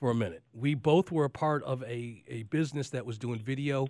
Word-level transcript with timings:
for 0.00 0.10
a 0.10 0.14
minute. 0.14 0.42
We 0.52 0.74
both 0.74 1.12
were 1.12 1.24
a 1.24 1.30
part 1.30 1.62
of 1.64 1.82
a, 1.82 2.24
a 2.26 2.44
business 2.44 2.90
that 2.90 3.04
was 3.04 3.18
doing 3.18 3.38
video 3.38 3.86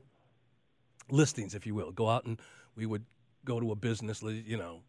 listings, 1.09 1.55
if 1.55 1.67
you 1.67 1.75
will. 1.75 1.93
Go 1.93 2.09
out 2.09 2.25
and 2.25 2.41
we 2.75 2.85
would 2.85 3.05
go 3.45 3.61
to 3.61 3.71
a 3.71 3.77
business, 3.77 4.23
you 4.23 4.59
know, 4.59 4.83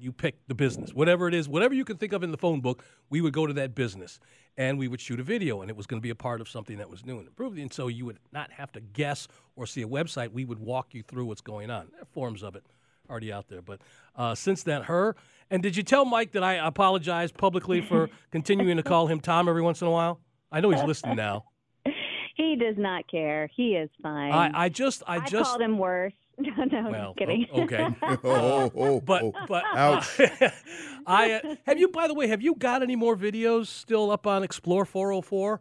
you 0.00 0.12
pick 0.12 0.36
the 0.46 0.54
business, 0.54 0.94
whatever 0.94 1.26
it 1.26 1.34
is, 1.34 1.48
whatever 1.48 1.74
you 1.74 1.84
can 1.84 1.96
think 1.96 2.12
of 2.12 2.22
in 2.22 2.30
the 2.30 2.38
phone 2.38 2.60
book, 2.60 2.84
we 3.10 3.20
would 3.20 3.32
go 3.32 3.48
to 3.48 3.52
that 3.54 3.74
business 3.74 4.20
and 4.56 4.78
we 4.78 4.86
would 4.86 5.00
shoot 5.00 5.18
a 5.18 5.24
video 5.24 5.60
and 5.60 5.70
it 5.70 5.76
was 5.76 5.86
going 5.86 6.00
to 6.00 6.02
be 6.02 6.10
a 6.10 6.14
part 6.14 6.40
of 6.40 6.48
something 6.48 6.78
that 6.78 6.88
was 6.88 7.04
new 7.04 7.18
and 7.18 7.26
improved. 7.26 7.58
And 7.58 7.72
so 7.72 7.88
you 7.88 8.06
would 8.06 8.18
not 8.32 8.52
have 8.52 8.70
to 8.72 8.80
guess 8.80 9.26
or 9.56 9.66
see 9.66 9.82
a 9.82 9.88
website. 9.88 10.30
We 10.30 10.44
would 10.44 10.60
walk 10.60 10.94
you 10.94 11.02
through 11.02 11.26
what's 11.26 11.40
going 11.40 11.70
on. 11.70 11.88
There 11.90 12.02
are 12.02 12.08
forms 12.12 12.44
of 12.44 12.54
it 12.54 12.64
already 13.10 13.32
out 13.32 13.48
there. 13.48 13.62
But 13.62 13.80
uh, 14.14 14.36
since 14.36 14.62
then, 14.62 14.82
her. 14.82 15.16
And 15.50 15.62
did 15.62 15.76
you 15.76 15.82
tell 15.82 16.04
Mike 16.04 16.32
that 16.32 16.44
I 16.44 16.54
apologize 16.54 17.32
publicly 17.32 17.80
for 17.80 18.08
continuing 18.30 18.76
to 18.76 18.82
call 18.82 19.08
him 19.08 19.18
Tom 19.18 19.48
every 19.48 19.62
once 19.62 19.80
in 19.80 19.88
a 19.88 19.90
while? 19.90 20.20
I 20.50 20.60
know 20.60 20.70
he's 20.70 20.82
listening 20.82 21.16
now. 21.16 21.44
He 22.36 22.54
does 22.54 22.76
not 22.78 23.10
care. 23.10 23.50
He 23.56 23.74
is 23.74 23.90
fine. 24.00 24.30
I, 24.30 24.50
I 24.54 24.68
just, 24.68 25.02
I, 25.08 25.16
I 25.16 25.26
just 25.26 25.50
called 25.50 25.60
him 25.60 25.76
worse. 25.76 26.12
No, 26.40 26.52
no, 26.66 26.88
well, 26.88 27.06
just 27.06 27.18
kidding. 27.18 27.46
o- 27.52 27.62
okay. 27.62 27.88
oh, 28.22 28.70
oh, 28.76 29.00
But 29.00 29.24
oh. 29.24 29.32
but 29.48 29.64
Ouch. 29.74 30.20
I 31.04 31.32
uh, 31.32 31.56
have 31.66 31.80
you. 31.80 31.88
By 31.88 32.06
the 32.06 32.14
way, 32.14 32.28
have 32.28 32.40
you 32.40 32.54
got 32.54 32.80
any 32.80 32.94
more 32.94 33.16
videos 33.16 33.66
still 33.66 34.12
up 34.12 34.24
on 34.24 34.44
Explore 34.44 34.84
404? 34.84 35.60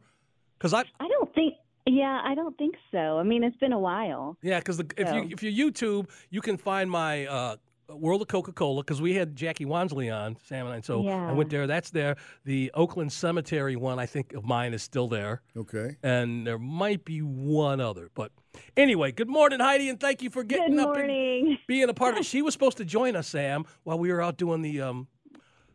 Because 0.59 0.75
I 0.75 0.83
I 0.99 1.07
don't 1.07 1.33
think. 1.33 1.55
Yeah, 1.87 2.21
I 2.23 2.35
don't 2.35 2.55
think 2.59 2.75
so. 2.91 3.17
I 3.17 3.23
mean, 3.23 3.43
it's 3.43 3.57
been 3.57 3.73
a 3.73 3.79
while. 3.79 4.37
yeah, 4.43 4.59
because 4.59 4.79
if 4.79 5.11
you 5.11 5.29
if 5.31 5.41
you 5.41 5.71
YouTube, 5.71 6.11
you 6.29 6.41
can 6.41 6.57
find 6.57 6.91
my 6.91 7.25
uh, 7.25 7.55
World 7.89 8.21
of 8.21 8.27
Coca 8.27 8.51
Cola 8.51 8.83
because 8.83 9.01
we 9.01 9.13
had 9.15 9.35
Jackie 9.35 9.65
Wansley 9.65 10.13
on 10.13 10.37
Sam 10.45 10.65
and 10.65 10.75
I. 10.75 10.81
So 10.81 11.07
I 11.07 11.31
went 11.31 11.49
there. 11.49 11.67
That's 11.67 11.89
there. 11.89 12.17
The 12.43 12.71
Oakland 12.73 13.11
Cemetery 13.13 13.75
one, 13.75 13.97
I 13.99 14.05
think 14.05 14.33
of 14.33 14.43
mine 14.45 14.73
is 14.73 14.83
still 14.83 15.07
there, 15.07 15.41
Okay. 15.55 15.95
and 16.03 16.45
there 16.45 16.59
might 16.59 17.05
be 17.05 17.19
one 17.19 17.79
other. 17.79 18.09
But 18.13 18.31
anyway, 18.75 19.11
good 19.11 19.29
morning, 19.29 19.59
Heidi, 19.59 19.89
and 19.89 19.99
thank 19.99 20.21
you 20.21 20.29
for 20.29 20.43
getting 20.43 20.75
Good 20.75 20.85
up 20.85 20.97
and 20.97 21.57
being 21.67 21.89
a 21.89 21.93
part 21.93 22.13
of 22.15 22.19
it. 22.19 22.25
She 22.27 22.41
was 22.41 22.53
supposed 22.53 22.77
to 22.77 22.85
join 22.85 23.15
us, 23.15 23.27
Sam, 23.27 23.65
while 23.83 23.97
we 23.97 24.11
were 24.11 24.21
out 24.21 24.37
doing 24.37 24.61
the 24.61 24.81
um, 24.81 25.07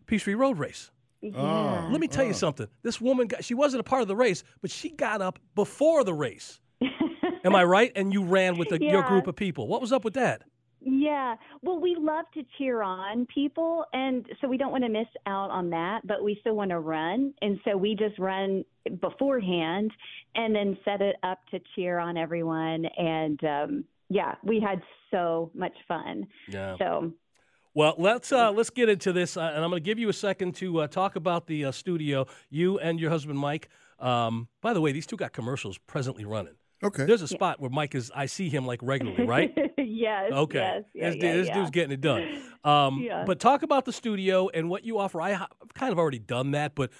Peachtree 0.07 0.35
Road 0.35 0.59
race. 0.59 0.91
Yeah. 1.23 1.89
Let 1.91 2.01
me 2.01 2.09
tell 2.09 2.25
you 2.25 2.35
something. 2.35 2.67
This 2.83 3.01
woman, 3.01 3.29
got, 3.29 3.45
she 3.45 3.55
wasn't 3.55 3.81
a 3.81 3.85
part 3.85 4.03
of 4.03 4.09
the 4.09 4.17
race, 4.17 4.43
but 4.61 4.71
she 4.71 4.91
got 4.91 5.23
up 5.23 5.39
before 5.55 6.05
the 6.05 6.13
race. 6.13 6.61
Am 7.45 7.55
I 7.55 7.65
right? 7.65 7.93
And 7.97 8.13
you 8.13 8.25
ran 8.25 8.59
with 8.59 8.69
the, 8.69 8.83
your 8.83 9.03
group 9.05 9.27
of 9.29 9.37
people. 9.37 9.67
What 9.69 9.81
was 9.81 9.93
up 9.93 10.05
with 10.05 10.15
that? 10.15 10.43
Yeah. 10.85 11.37
Well, 11.63 11.81
we 11.81 11.97
love 11.99 12.25
to 12.35 12.43
cheer 12.59 12.83
on 12.83 13.27
people, 13.27 13.85
and 13.93 14.27
so 14.41 14.49
we 14.49 14.57
don't 14.57 14.73
want 14.73 14.85
to 14.85 14.91
miss 14.91 15.07
out 15.27 15.51
on 15.51 15.71
that, 15.71 16.07
but 16.07 16.25
we 16.25 16.37
still 16.41 16.55
want 16.55 16.71
to 16.71 16.81
run. 16.81 17.35
And 17.41 17.61
so 17.65 17.77
we 17.77 17.95
just 17.95 18.19
run 18.19 18.65
beforehand 19.01 19.93
and 20.35 20.55
then 20.55 20.77
set 20.85 21.01
it 21.01 21.17
up 21.23 21.39
to 21.53 21.61
cheer 21.75 21.99
on 21.99 22.17
everyone. 22.17 22.87
And 22.99 23.45
um, 23.45 23.85
yeah, 24.09 24.35
we 24.43 24.61
had 24.61 24.83
so 25.11 25.51
much 25.55 25.75
fun. 25.87 26.27
Yeah. 26.49 26.77
So, 26.79 27.13
Well, 27.75 27.95
let's 27.99 28.33
uh, 28.33 28.51
let's 28.51 28.71
get 28.71 28.89
into 28.89 29.13
this, 29.13 29.37
uh, 29.37 29.53
and 29.55 29.65
I'm 29.65 29.71
going 29.71 29.83
to 29.83 29.87
give 29.87 29.99
you 29.99 30.09
a 30.09 30.15
second 30.15 30.57
to 30.57 30.81
uh, 30.81 30.87
talk 30.89 31.17
about 31.17 31.47
the 31.47 31.67
uh, 31.67 31.73
studio. 31.73 32.27
You 32.51 32.79
and 32.79 33.01
your 33.01 33.11
husband 33.11 33.39
Mike. 33.39 33.69
Um, 33.99 34.49
by 34.61 34.73
the 34.73 34.81
way, 34.81 34.91
these 34.91 35.07
two 35.07 35.17
got 35.17 35.33
commercials 35.33 35.79
presently 35.79 36.25
running. 36.25 36.55
Okay. 36.83 37.05
There's 37.05 37.23
a 37.23 37.29
spot 37.29 37.61
where 37.61 37.71
Mike 37.71 37.95
is. 37.95 38.11
I 38.15 38.27
see 38.27 38.49
him 38.49 38.67
like 38.67 38.81
regularly, 38.83 39.25
right? 39.27 39.53
yes. 39.79 40.33
Okay. 40.33 40.59
Yes. 40.59 40.85
Yeah, 40.95 41.11
this 41.11 41.17
yeah, 41.23 41.33
this 41.35 41.49
yeah. 41.49 41.55
dude's 41.55 41.71
getting 41.71 41.93
it 41.93 42.01
done. 42.01 42.43
Um, 42.65 43.01
Yeah. 43.01 43.25
But 43.27 43.41
talk 43.41 43.65
about 43.65 43.87
the 43.87 43.93
studio 43.93 44.49
and 44.49 44.71
what 44.71 44.85
you 44.85 44.97
offer. 44.97 45.21
I, 45.21 45.33
I've 45.33 45.75
kind 45.75 45.91
of 45.91 45.99
already 45.99 46.21
done 46.21 46.53
that, 46.53 46.77
but 46.77 46.93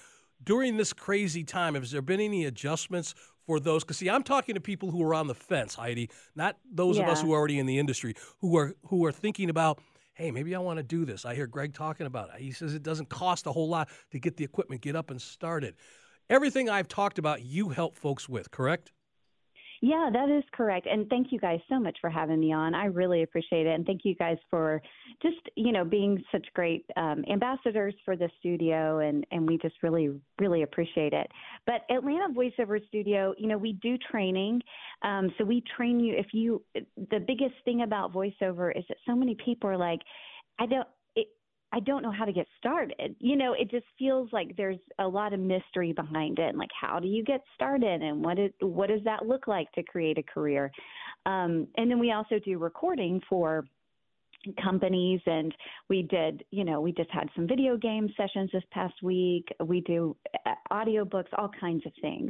during 0.43 0.75
this 0.75 0.91
crazy 0.91 1.45
time, 1.45 1.75
has 1.75 1.89
there 1.89 2.01
been 2.01 2.19
any 2.19 2.43
adjustments 2.43 3.15
for 3.45 3.61
those? 3.61 3.81
Because 3.83 3.95
see, 3.95 4.09
I'm 4.09 4.23
talking 4.23 4.55
to 4.55 4.59
people 4.59 4.91
who 4.91 5.01
are 5.03 5.13
on 5.13 5.27
the 5.27 5.35
fence, 5.35 5.75
Heidi, 5.75 6.09
not 6.35 6.57
those 6.69 6.97
of 6.97 7.05
us 7.05 7.21
who 7.21 7.31
are 7.31 7.37
already 7.37 7.59
in 7.59 7.65
the 7.65 7.79
industry, 7.79 8.13
who 8.39 8.57
are 8.57 8.75
who 8.87 9.05
are 9.05 9.11
thinking 9.13 9.49
about. 9.49 9.79
Hey, 10.15 10.31
maybe 10.31 10.53
I 10.53 10.59
want 10.59 10.77
to 10.77 10.83
do 10.83 11.05
this. 11.05 11.25
I 11.25 11.33
hear 11.33 11.47
Greg 11.47 11.73
talking 11.73 12.05
about 12.05 12.29
it. 12.35 12.41
He 12.41 12.51
says 12.51 12.75
it 12.75 12.83
doesn't 12.83 13.07
cost 13.09 13.47
a 13.47 13.51
whole 13.51 13.69
lot 13.69 13.87
to 14.11 14.19
get 14.19 14.35
the 14.35 14.43
equipment, 14.43 14.81
get 14.81 14.97
up 14.97 15.09
and 15.09 15.19
started. 15.19 15.75
Everything 16.29 16.69
I've 16.69 16.87
talked 16.87 17.17
about, 17.17 17.41
you 17.41 17.69
help 17.69 17.95
folks 17.95 18.29
with, 18.29 18.51
correct? 18.51 18.91
Yeah, 19.85 20.09
that 20.13 20.29
is 20.29 20.45
correct. 20.53 20.87
And 20.89 21.09
thank 21.09 21.33
you 21.33 21.39
guys 21.41 21.59
so 21.67 21.77
much 21.77 21.97
for 21.99 22.09
having 22.09 22.39
me 22.39 22.53
on. 22.53 22.73
I 22.73 22.85
really 22.85 23.23
appreciate 23.23 23.67
it. 23.67 23.75
And 23.75 23.85
thank 23.85 24.05
you 24.05 24.15
guys 24.15 24.37
for 24.49 24.81
just, 25.21 25.35
you 25.57 25.73
know, 25.73 25.83
being 25.83 26.23
such 26.31 26.47
great 26.53 26.85
um, 26.95 27.25
ambassadors 27.29 27.93
for 28.05 28.15
the 28.15 28.29
studio. 28.39 28.99
And, 28.99 29.27
and 29.31 29.45
we 29.45 29.57
just 29.57 29.75
really, 29.83 30.11
really 30.39 30.63
appreciate 30.63 31.11
it. 31.11 31.29
But 31.65 31.81
Atlanta 31.93 32.33
Voiceover 32.33 32.79
Studio, 32.87 33.33
you 33.37 33.49
know, 33.49 33.57
we 33.57 33.73
do 33.73 33.97
training. 34.09 34.61
Um, 35.01 35.33
so 35.37 35.43
we 35.43 35.61
train 35.75 35.99
you. 35.99 36.15
If 36.17 36.27
you, 36.31 36.63
the 37.11 37.19
biggest 37.19 37.55
thing 37.65 37.81
about 37.81 38.13
voiceover 38.13 38.71
is 38.73 38.85
that 38.87 38.97
so 39.05 39.17
many 39.17 39.35
people 39.43 39.69
are 39.69 39.75
like, 39.77 39.99
I 40.59 40.65
don't, 40.65 40.87
I 41.73 41.79
don't 41.79 42.03
know 42.03 42.11
how 42.11 42.25
to 42.25 42.31
get 42.31 42.47
started. 42.59 43.15
You 43.19 43.35
know, 43.35 43.53
it 43.53 43.71
just 43.71 43.85
feels 43.97 44.29
like 44.31 44.55
there's 44.55 44.77
a 44.99 45.07
lot 45.07 45.33
of 45.33 45.39
mystery 45.39 45.91
behind 45.91 46.37
it. 46.37 46.49
And 46.49 46.57
like, 46.57 46.69
how 46.79 46.99
do 46.99 47.07
you 47.07 47.23
get 47.23 47.41
started, 47.55 48.03
and 48.03 48.23
what 48.23 48.37
is 48.37 48.51
what 48.61 48.89
does 48.89 49.03
that 49.05 49.25
look 49.25 49.47
like 49.47 49.71
to 49.73 49.83
create 49.83 50.19
a 50.19 50.23
career? 50.23 50.71
Um, 51.25 51.67
and 51.77 51.89
then 51.89 51.99
we 51.99 52.11
also 52.11 52.37
do 52.45 52.59
recording 52.59 53.21
for 53.27 53.65
companies 54.61 55.21
and 55.25 55.55
we 55.89 56.01
did 56.01 56.43
you 56.51 56.65
know 56.65 56.81
we 56.81 56.91
just 56.91 57.09
had 57.11 57.29
some 57.33 57.47
video 57.47 57.77
game 57.77 58.09
sessions 58.17 58.49
this 58.51 58.63
past 58.71 58.93
week 59.01 59.47
we 59.63 59.79
do 59.79 60.13
uh, 60.45 60.51
audiobooks 60.69 61.29
all 61.37 61.49
kinds 61.61 61.85
of 61.85 61.93
things 62.01 62.29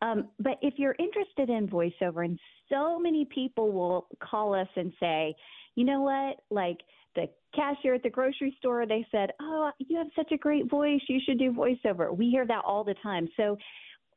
um, 0.00 0.28
but 0.40 0.54
if 0.62 0.74
you're 0.78 0.96
interested 0.98 1.50
in 1.50 1.68
voiceover 1.68 2.24
and 2.24 2.38
so 2.70 2.98
many 2.98 3.26
people 3.26 3.70
will 3.70 4.06
call 4.18 4.54
us 4.54 4.68
and 4.76 4.94
say 4.98 5.34
you 5.74 5.84
know 5.84 6.00
what 6.00 6.40
like 6.50 6.78
the 7.14 7.28
cashier 7.54 7.94
at 7.94 8.02
the 8.02 8.10
grocery 8.10 8.54
store 8.58 8.86
they 8.86 9.06
said 9.10 9.30
oh 9.40 9.70
you 9.78 9.96
have 9.98 10.08
such 10.16 10.32
a 10.32 10.38
great 10.38 10.70
voice 10.70 11.00
you 11.08 11.20
should 11.26 11.38
do 11.38 11.52
voiceover 11.52 12.16
we 12.16 12.30
hear 12.30 12.46
that 12.46 12.62
all 12.64 12.84
the 12.84 12.94
time 13.02 13.28
so 13.36 13.56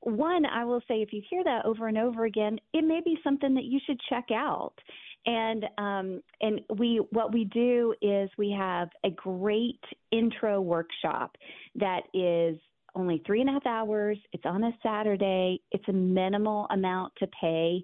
one, 0.06 0.46
I 0.46 0.64
will 0.66 0.82
say 0.88 1.02
if 1.02 1.12
you 1.12 1.22
hear 1.30 1.44
that 1.44 1.66
over 1.66 1.88
and 1.88 1.98
over 1.98 2.26
again, 2.26 2.60
it 2.74 2.86
may 2.86 3.02
be 3.04 3.18
something 3.24 3.56
that 3.56 3.64
you 3.64 3.80
should 3.86 4.00
check 4.08 4.26
out. 4.32 4.74
And 5.26 5.66
um, 5.80 6.22
and 6.42 6.62
we 6.78 7.02
what 7.10 7.34
we 7.34 7.46
do 7.46 7.96
is 8.02 8.30
we 8.38 8.56
have 8.58 8.90
a 9.04 9.10
great 9.10 9.82
intro 10.12 10.62
workshop 10.62 11.36
that 11.74 12.02
is 12.14 12.60
only 12.94 13.24
three 13.26 13.42
and 13.42 13.50
a 13.50 13.54
half 13.54 13.66
hours. 13.66 14.20
It's 14.32 14.46
on 14.46 14.64
a 14.64 14.72
Saturday. 14.84 15.60
It's 15.72 15.88
a 15.90 15.94
minimal 15.94 16.68
amount 16.70 17.14
to 17.18 17.28
pay. 17.42 17.82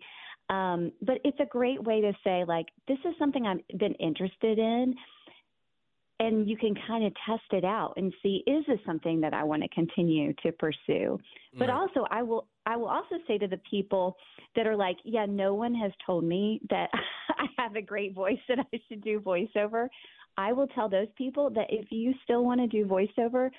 Um, 0.51 0.91
but 1.01 1.19
it's 1.23 1.39
a 1.39 1.45
great 1.45 1.81
way 1.81 2.01
to 2.01 2.11
say, 2.23 2.43
like, 2.45 2.67
this 2.87 2.97
is 3.05 3.15
something 3.17 3.45
I've 3.47 3.79
been 3.79 3.95
interested 3.95 4.59
in. 4.59 4.93
And 6.19 6.47
you 6.47 6.55
can 6.55 6.75
kind 6.87 7.03
of 7.03 7.13
test 7.25 7.51
it 7.51 7.65
out 7.65 7.93
and 7.97 8.13
see 8.21 8.43
is 8.45 8.63
this 8.67 8.77
something 8.85 9.21
that 9.21 9.33
I 9.33 9.43
want 9.43 9.63
to 9.63 9.69
continue 9.69 10.33
to 10.43 10.51
pursue. 10.51 11.17
But 11.57 11.71
also, 11.71 12.05
I 12.11 12.21
will 12.21 12.47
I 12.67 12.77
will 12.77 12.89
also 12.89 13.15
say 13.27 13.39
to 13.39 13.47
the 13.47 13.59
people 13.67 14.17
that 14.55 14.67
are 14.67 14.75
like, 14.75 14.97
yeah, 15.03 15.25
no 15.27 15.55
one 15.55 15.73
has 15.73 15.91
told 16.05 16.23
me 16.23 16.61
that 16.69 16.91
I 17.29 17.45
have 17.57 17.75
a 17.75 17.81
great 17.81 18.13
voice 18.13 18.37
that 18.49 18.59
I 18.59 18.79
should 18.87 19.03
do 19.03 19.19
voiceover. 19.19 19.87
I 20.37 20.53
will 20.53 20.67
tell 20.67 20.89
those 20.89 21.07
people 21.17 21.49
that 21.51 21.67
if 21.69 21.87
you 21.91 22.13
still 22.23 22.45
want 22.45 22.61
to 22.61 22.67
do 22.67 22.85
voiceover, 22.85 23.49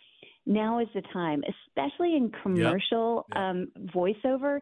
now 0.46 0.78
is 0.78 0.88
the 0.94 1.02
time, 1.12 1.42
especially 1.68 2.16
in 2.16 2.30
commercial 2.42 3.26
Yep. 3.34 3.38
um, 3.38 3.68
voiceover. 3.94 4.60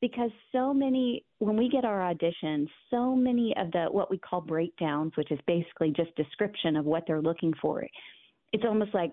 Because 0.00 0.30
so 0.52 0.72
many 0.72 1.24
when 1.38 1.56
we 1.56 1.68
get 1.68 1.84
our 1.84 2.00
auditions, 2.12 2.68
so 2.90 3.14
many 3.14 3.54
of 3.56 3.70
the 3.72 3.86
what 3.90 4.10
we 4.10 4.18
call 4.18 4.40
breakdowns, 4.40 5.12
which 5.16 5.30
is 5.30 5.38
basically 5.46 5.92
just 5.96 6.14
description 6.16 6.76
of 6.76 6.84
what 6.84 7.04
they're 7.06 7.22
looking 7.22 7.52
for. 7.60 7.86
It's 8.52 8.64
almost 8.64 8.94
like 8.94 9.12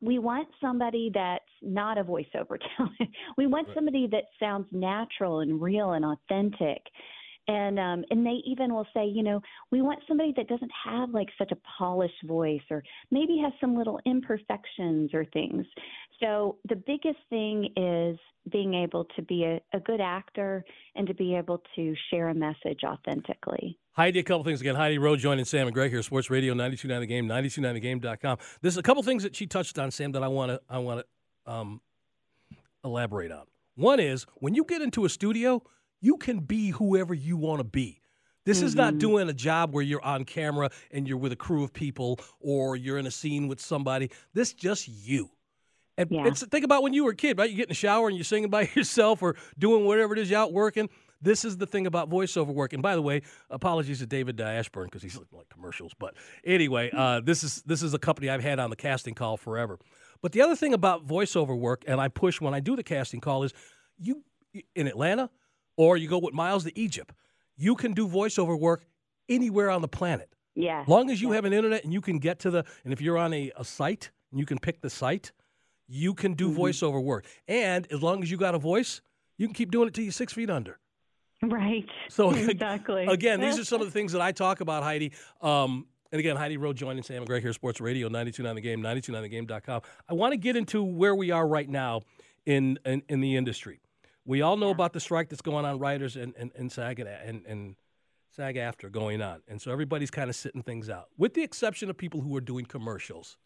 we 0.00 0.18
want 0.18 0.48
somebody 0.60 1.10
that's 1.14 1.44
not 1.62 1.96
a 1.96 2.04
voiceover 2.04 2.58
talent. 2.76 3.10
we 3.38 3.46
want 3.46 3.68
somebody 3.74 4.08
that 4.10 4.24
sounds 4.40 4.66
natural 4.72 5.40
and 5.40 5.60
real 5.62 5.92
and 5.92 6.04
authentic 6.04 6.82
and 7.48 7.78
um 7.78 8.04
and 8.10 8.24
they 8.24 8.40
even 8.46 8.72
will 8.72 8.86
say 8.94 9.04
you 9.06 9.22
know 9.22 9.40
we 9.70 9.82
want 9.82 9.98
somebody 10.06 10.32
that 10.36 10.48
doesn't 10.48 10.70
have 10.84 11.10
like 11.10 11.28
such 11.38 11.50
a 11.52 11.56
polished 11.78 12.22
voice 12.24 12.62
or 12.70 12.82
maybe 13.10 13.38
has 13.42 13.52
some 13.60 13.76
little 13.76 13.98
imperfections 14.06 15.10
or 15.12 15.24
things 15.32 15.66
so 16.20 16.56
the 16.68 16.76
biggest 16.76 17.18
thing 17.30 17.68
is 17.76 18.18
being 18.50 18.74
able 18.74 19.04
to 19.16 19.22
be 19.22 19.44
a, 19.44 19.60
a 19.74 19.80
good 19.80 20.00
actor 20.00 20.64
and 20.94 21.06
to 21.06 21.14
be 21.14 21.34
able 21.34 21.62
to 21.74 21.94
share 22.10 22.28
a 22.28 22.34
message 22.34 22.80
authentically 22.84 23.78
Heidi, 23.94 24.20
a 24.20 24.22
couple 24.22 24.42
things 24.42 24.62
again. 24.62 24.74
Heidi 24.74 24.96
Rew 24.96 25.18
joining 25.18 25.44
Sam 25.44 25.66
and 25.66 25.74
Greg 25.74 25.90
here, 25.90 26.02
Sports 26.02 26.30
Radio 26.30 26.54
929 26.54 27.00
The 27.02 27.06
Game, 27.06 27.28
929thegame.com. 27.28 28.38
There's 28.62 28.78
a 28.78 28.82
couple 28.82 29.02
things 29.02 29.22
that 29.22 29.36
she 29.36 29.46
touched 29.46 29.78
on, 29.78 29.90
Sam, 29.90 30.12
that 30.12 30.22
I 30.22 30.28
want 30.28 30.50
to 30.50 30.62
I 30.66 30.78
want 30.78 31.04
to 31.46 31.52
um, 31.52 31.82
elaborate 32.82 33.30
on. 33.30 33.44
One 33.74 34.00
is 34.00 34.24
when 34.36 34.54
you 34.54 34.64
get 34.64 34.80
into 34.80 35.04
a 35.04 35.10
studio, 35.10 35.62
you 36.02 36.18
can 36.18 36.40
be 36.40 36.70
whoever 36.70 37.14
you 37.14 37.38
want 37.38 37.60
to 37.60 37.64
be. 37.64 38.02
This 38.44 38.58
mm-hmm. 38.58 38.66
is 38.66 38.74
not 38.74 38.90
mm-hmm. 38.90 38.98
doing 38.98 39.28
a 39.30 39.32
job 39.32 39.72
where 39.72 39.84
you're 39.84 40.04
on 40.04 40.24
camera 40.24 40.70
and 40.90 41.08
you're 41.08 41.16
with 41.16 41.32
a 41.32 41.36
crew 41.36 41.64
of 41.64 41.72
people 41.72 42.18
or 42.40 42.76
you're 42.76 42.98
in 42.98 43.06
a 43.06 43.10
scene 43.10 43.48
with 43.48 43.60
somebody. 43.60 44.10
This 44.34 44.52
just 44.52 44.88
you. 44.88 45.30
And 45.96 46.10
yeah. 46.10 46.26
it's 46.26 46.44
think 46.46 46.64
about 46.64 46.82
when 46.82 46.92
you 46.92 47.04
were 47.04 47.12
a 47.12 47.16
kid, 47.16 47.38
right? 47.38 47.48
You 47.48 47.56
get 47.56 47.64
in 47.64 47.68
the 47.68 47.74
shower 47.74 48.08
and 48.08 48.16
you're 48.16 48.24
singing 48.24 48.50
by 48.50 48.62
yourself 48.74 49.22
or 49.22 49.36
doing 49.58 49.84
whatever 49.86 50.12
it 50.14 50.18
is 50.18 50.30
you're 50.30 50.40
out 50.40 50.52
working. 50.52 50.88
This 51.20 51.44
is 51.44 51.56
the 51.56 51.66
thing 51.66 51.86
about 51.86 52.10
voiceover 52.10 52.52
work. 52.52 52.72
And 52.72 52.82
by 52.82 52.96
the 52.96 53.02
way, 53.02 53.22
apologies 53.48 54.00
to 54.00 54.06
David 54.06 54.40
Ashburn 54.40 54.86
because 54.86 55.04
he's 55.04 55.16
like 55.30 55.48
commercials. 55.50 55.92
But 55.96 56.14
anyway, 56.44 56.90
uh, 56.92 57.20
this 57.20 57.44
is 57.44 57.62
this 57.62 57.82
is 57.82 57.94
a 57.94 57.98
company 57.98 58.28
I've 58.28 58.42
had 58.42 58.58
on 58.58 58.70
the 58.70 58.76
casting 58.76 59.14
call 59.14 59.36
forever. 59.36 59.78
But 60.20 60.32
the 60.32 60.40
other 60.40 60.56
thing 60.56 60.74
about 60.74 61.06
voiceover 61.06 61.56
work, 61.56 61.84
and 61.86 62.00
I 62.00 62.08
push 62.08 62.40
when 62.40 62.54
I 62.54 62.60
do 62.60 62.74
the 62.74 62.82
casting 62.82 63.20
call, 63.20 63.44
is 63.44 63.52
you 63.98 64.24
in 64.74 64.88
Atlanta 64.88 65.30
or 65.76 65.96
you 65.96 66.08
go 66.08 66.18
with 66.18 66.34
Miles 66.34 66.64
to 66.64 66.78
Egypt. 66.78 67.14
You 67.56 67.74
can 67.74 67.92
do 67.92 68.08
voiceover 68.08 68.58
work 68.58 68.84
anywhere 69.28 69.70
on 69.70 69.82
the 69.82 69.88
planet. 69.88 70.34
Yeah. 70.54 70.84
Long 70.86 71.10
as 71.10 71.20
you 71.20 71.28
yeah. 71.28 71.36
have 71.36 71.44
an 71.44 71.52
internet 71.52 71.84
and 71.84 71.92
you 71.92 72.00
can 72.00 72.18
get 72.18 72.40
to 72.40 72.50
the, 72.50 72.64
and 72.84 72.92
if 72.92 73.00
you're 73.00 73.18
on 73.18 73.32
a, 73.32 73.50
a 73.56 73.64
site 73.64 74.10
and 74.30 74.40
you 74.40 74.46
can 74.46 74.58
pick 74.58 74.80
the 74.80 74.90
site, 74.90 75.32
you 75.88 76.14
can 76.14 76.34
do 76.34 76.48
mm-hmm. 76.48 76.60
voiceover 76.60 77.02
work. 77.02 77.26
And 77.48 77.86
as 77.90 78.02
long 78.02 78.22
as 78.22 78.30
you 78.30 78.36
got 78.36 78.54
a 78.54 78.58
voice, 78.58 79.00
you 79.38 79.46
can 79.46 79.54
keep 79.54 79.70
doing 79.70 79.88
it 79.88 79.94
till 79.94 80.04
you're 80.04 80.12
six 80.12 80.32
feet 80.32 80.50
under. 80.50 80.78
Right. 81.42 81.86
So 82.08 82.30
exactly. 82.34 83.06
Again, 83.06 83.40
these 83.40 83.58
are 83.58 83.64
some 83.66 83.80
of 83.80 83.86
the 83.86 83.92
things 83.92 84.12
that 84.12 84.20
I 84.20 84.32
talk 84.32 84.60
about, 84.60 84.82
Heidi. 84.82 85.12
Um, 85.40 85.86
and 86.10 86.18
again, 86.18 86.36
Heidi 86.36 86.58
Rew 86.58 86.74
joining 86.74 87.02
Sam 87.02 87.18
and 87.18 87.26
Greg 87.26 87.42
here, 87.42 87.54
Sports 87.54 87.80
Radio, 87.80 88.06
929 88.08 88.54
The 88.54 88.60
Game, 88.60 88.82
929thegame.com. 88.82 89.80
I 90.08 90.14
want 90.14 90.32
to 90.32 90.36
get 90.36 90.56
into 90.56 90.82
where 90.82 91.14
we 91.14 91.30
are 91.30 91.46
right 91.46 91.68
now 91.68 92.02
in, 92.44 92.78
in, 92.84 93.02
in 93.08 93.20
the 93.20 93.36
industry. 93.36 93.80
We 94.24 94.42
all 94.42 94.56
know 94.56 94.68
yeah. 94.68 94.72
about 94.72 94.92
the 94.92 95.00
strike 95.00 95.28
that's 95.28 95.42
going 95.42 95.64
on, 95.64 95.78
writers 95.78 96.16
and, 96.16 96.34
and, 96.38 96.50
and 96.56 96.70
SAG 96.70 97.00
and, 97.00 97.08
and, 97.08 97.46
and 97.46 97.76
SAG 98.30 98.56
AFTRA 98.56 98.90
going 98.90 99.20
on. 99.20 99.42
And 99.48 99.60
so 99.60 99.70
everybody's 99.72 100.10
kind 100.10 100.30
of 100.30 100.36
sitting 100.36 100.62
things 100.62 100.88
out, 100.88 101.08
with 101.18 101.34
the 101.34 101.42
exception 101.42 101.90
of 101.90 101.96
people 101.96 102.20
who 102.20 102.34
are 102.36 102.40
doing 102.40 102.64
commercials. 102.64 103.36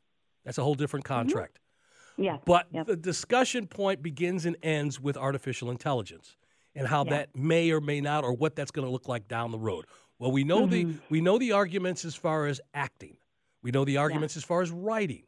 That's 0.44 0.58
a 0.58 0.62
whole 0.62 0.74
different 0.74 1.04
mm-hmm. 1.04 1.14
contract. 1.14 1.58
Mm-hmm. 1.58 2.22
Yeah. 2.22 2.38
But 2.44 2.66
yep. 2.70 2.86
the 2.86 2.96
discussion 2.96 3.66
point 3.66 4.02
begins 4.02 4.46
and 4.46 4.56
ends 4.62 5.00
with 5.00 5.16
artificial 5.16 5.70
intelligence 5.70 6.36
and 6.74 6.86
how 6.86 7.04
yeah. 7.04 7.10
that 7.10 7.36
may 7.36 7.70
or 7.70 7.80
may 7.80 8.00
not, 8.00 8.24
or 8.24 8.32
what 8.32 8.54
that's 8.54 8.70
going 8.70 8.86
to 8.86 8.92
look 8.92 9.08
like 9.08 9.28
down 9.28 9.50
the 9.50 9.58
road. 9.58 9.86
Well, 10.18 10.30
we 10.30 10.44
know 10.44 10.66
mm-hmm. 10.66 10.90
the 10.92 10.98
we 11.10 11.20
know 11.20 11.38
the 11.38 11.52
arguments 11.52 12.04
as 12.04 12.14
far 12.14 12.46
as 12.46 12.60
acting. 12.72 13.16
We 13.62 13.70
know 13.70 13.84
the 13.84 13.98
arguments 13.98 14.34
yeah. 14.34 14.40
as 14.40 14.44
far 14.44 14.62
as 14.62 14.70
writing. 14.70 15.24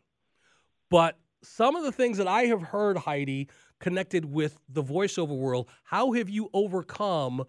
But 0.90 1.18
some 1.42 1.76
of 1.76 1.84
the 1.84 1.92
things 1.92 2.18
that 2.18 2.28
I 2.28 2.44
have 2.44 2.62
heard, 2.62 2.96
Heidi, 2.96 3.48
connected 3.80 4.24
with 4.24 4.58
the 4.68 4.82
voiceover 4.82 5.36
world. 5.36 5.68
How 5.84 6.12
have 6.12 6.28
you 6.28 6.50
overcome, 6.52 7.44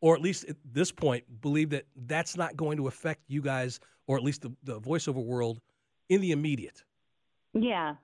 or 0.00 0.14
at 0.14 0.20
least 0.20 0.44
at 0.48 0.56
this 0.64 0.92
point, 0.92 1.24
believe 1.40 1.70
that 1.70 1.86
that's 2.06 2.36
not 2.36 2.56
going 2.56 2.76
to 2.76 2.88
affect 2.88 3.22
you 3.28 3.42
guys, 3.42 3.80
or 4.06 4.16
at 4.16 4.22
least 4.22 4.42
the, 4.42 4.52
the 4.64 4.80
voiceover 4.80 5.24
world 5.24 5.60
in 6.08 6.20
the 6.20 6.32
immediate? 6.32 6.82
Yeah. 7.52 7.94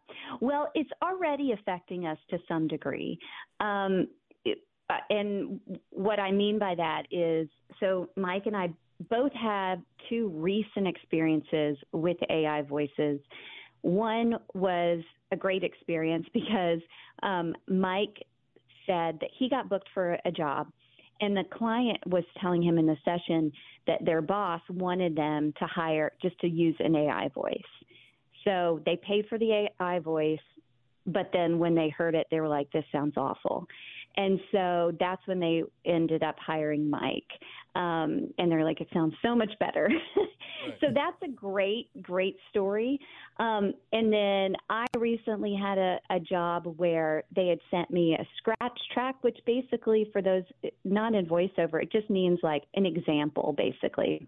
Well, 0.40 0.70
it's 0.74 0.90
already 1.02 1.52
affecting 1.52 2.06
us 2.06 2.18
to 2.30 2.38
some 2.48 2.66
degree. 2.66 3.18
Um, 3.60 4.08
uh, 4.88 4.98
and 5.10 5.60
what 5.90 6.20
I 6.20 6.30
mean 6.30 6.58
by 6.58 6.74
that 6.76 7.04
is 7.10 7.48
so 7.80 8.08
Mike 8.16 8.46
and 8.46 8.56
I 8.56 8.72
both 9.10 9.32
have 9.32 9.80
two 10.08 10.28
recent 10.28 10.86
experiences 10.86 11.76
with 11.92 12.16
AI 12.30 12.62
voices. 12.62 13.20
One 13.82 14.36
was 14.54 15.02
a 15.32 15.36
great 15.36 15.64
experience 15.64 16.26
because 16.32 16.80
um, 17.22 17.54
Mike 17.68 18.22
said 18.86 19.18
that 19.20 19.30
he 19.38 19.48
got 19.48 19.68
booked 19.68 19.88
for 19.92 20.18
a 20.24 20.30
job, 20.30 20.68
and 21.20 21.36
the 21.36 21.44
client 21.52 21.98
was 22.06 22.24
telling 22.40 22.62
him 22.62 22.78
in 22.78 22.86
the 22.86 22.96
session 23.04 23.50
that 23.86 24.04
their 24.04 24.22
boss 24.22 24.60
wanted 24.68 25.16
them 25.16 25.52
to 25.58 25.66
hire 25.66 26.12
just 26.20 26.38
to 26.40 26.48
use 26.48 26.76
an 26.78 26.94
AI 26.94 27.28
voice. 27.34 27.56
So 28.44 28.80
they 28.86 28.96
paid 28.96 29.26
for 29.28 29.38
the 29.38 29.68
AI 29.80 29.98
voice, 29.98 30.38
but 31.06 31.30
then 31.32 31.58
when 31.58 31.74
they 31.74 31.88
heard 31.88 32.14
it, 32.14 32.26
they 32.30 32.40
were 32.40 32.48
like, 32.48 32.70
"This 32.70 32.84
sounds 32.92 33.16
awful." 33.16 33.66
And 34.16 34.40
so 34.52 34.92
that's 34.98 35.24
when 35.26 35.40
they 35.40 35.62
ended 35.84 36.22
up 36.22 36.36
hiring 36.38 36.88
Mike. 36.88 37.30
Um, 37.76 38.32
and 38.38 38.50
they're 38.50 38.64
like, 38.64 38.80
it 38.80 38.88
sounds 38.94 39.12
so 39.20 39.36
much 39.36 39.50
better. 39.60 39.86
right. 40.16 40.74
So 40.80 40.86
that's 40.94 41.20
a 41.22 41.28
great, 41.28 41.90
great 42.00 42.38
story. 42.48 42.98
Um, 43.38 43.74
and 43.92 44.10
then 44.10 44.56
I 44.70 44.86
recently 44.96 45.54
had 45.54 45.76
a, 45.76 45.98
a 46.08 46.18
job 46.18 46.64
where 46.78 47.24
they 47.34 47.48
had 47.48 47.58
sent 47.70 47.90
me 47.90 48.14
a 48.14 48.24
scratch 48.38 48.78
track, 48.94 49.16
which 49.20 49.36
basically, 49.44 50.08
for 50.10 50.22
those 50.22 50.44
not 50.84 51.14
in 51.14 51.26
voiceover, 51.26 51.82
it 51.82 51.92
just 51.92 52.08
means 52.08 52.38
like 52.42 52.62
an 52.76 52.86
example, 52.86 53.54
basically, 53.58 54.26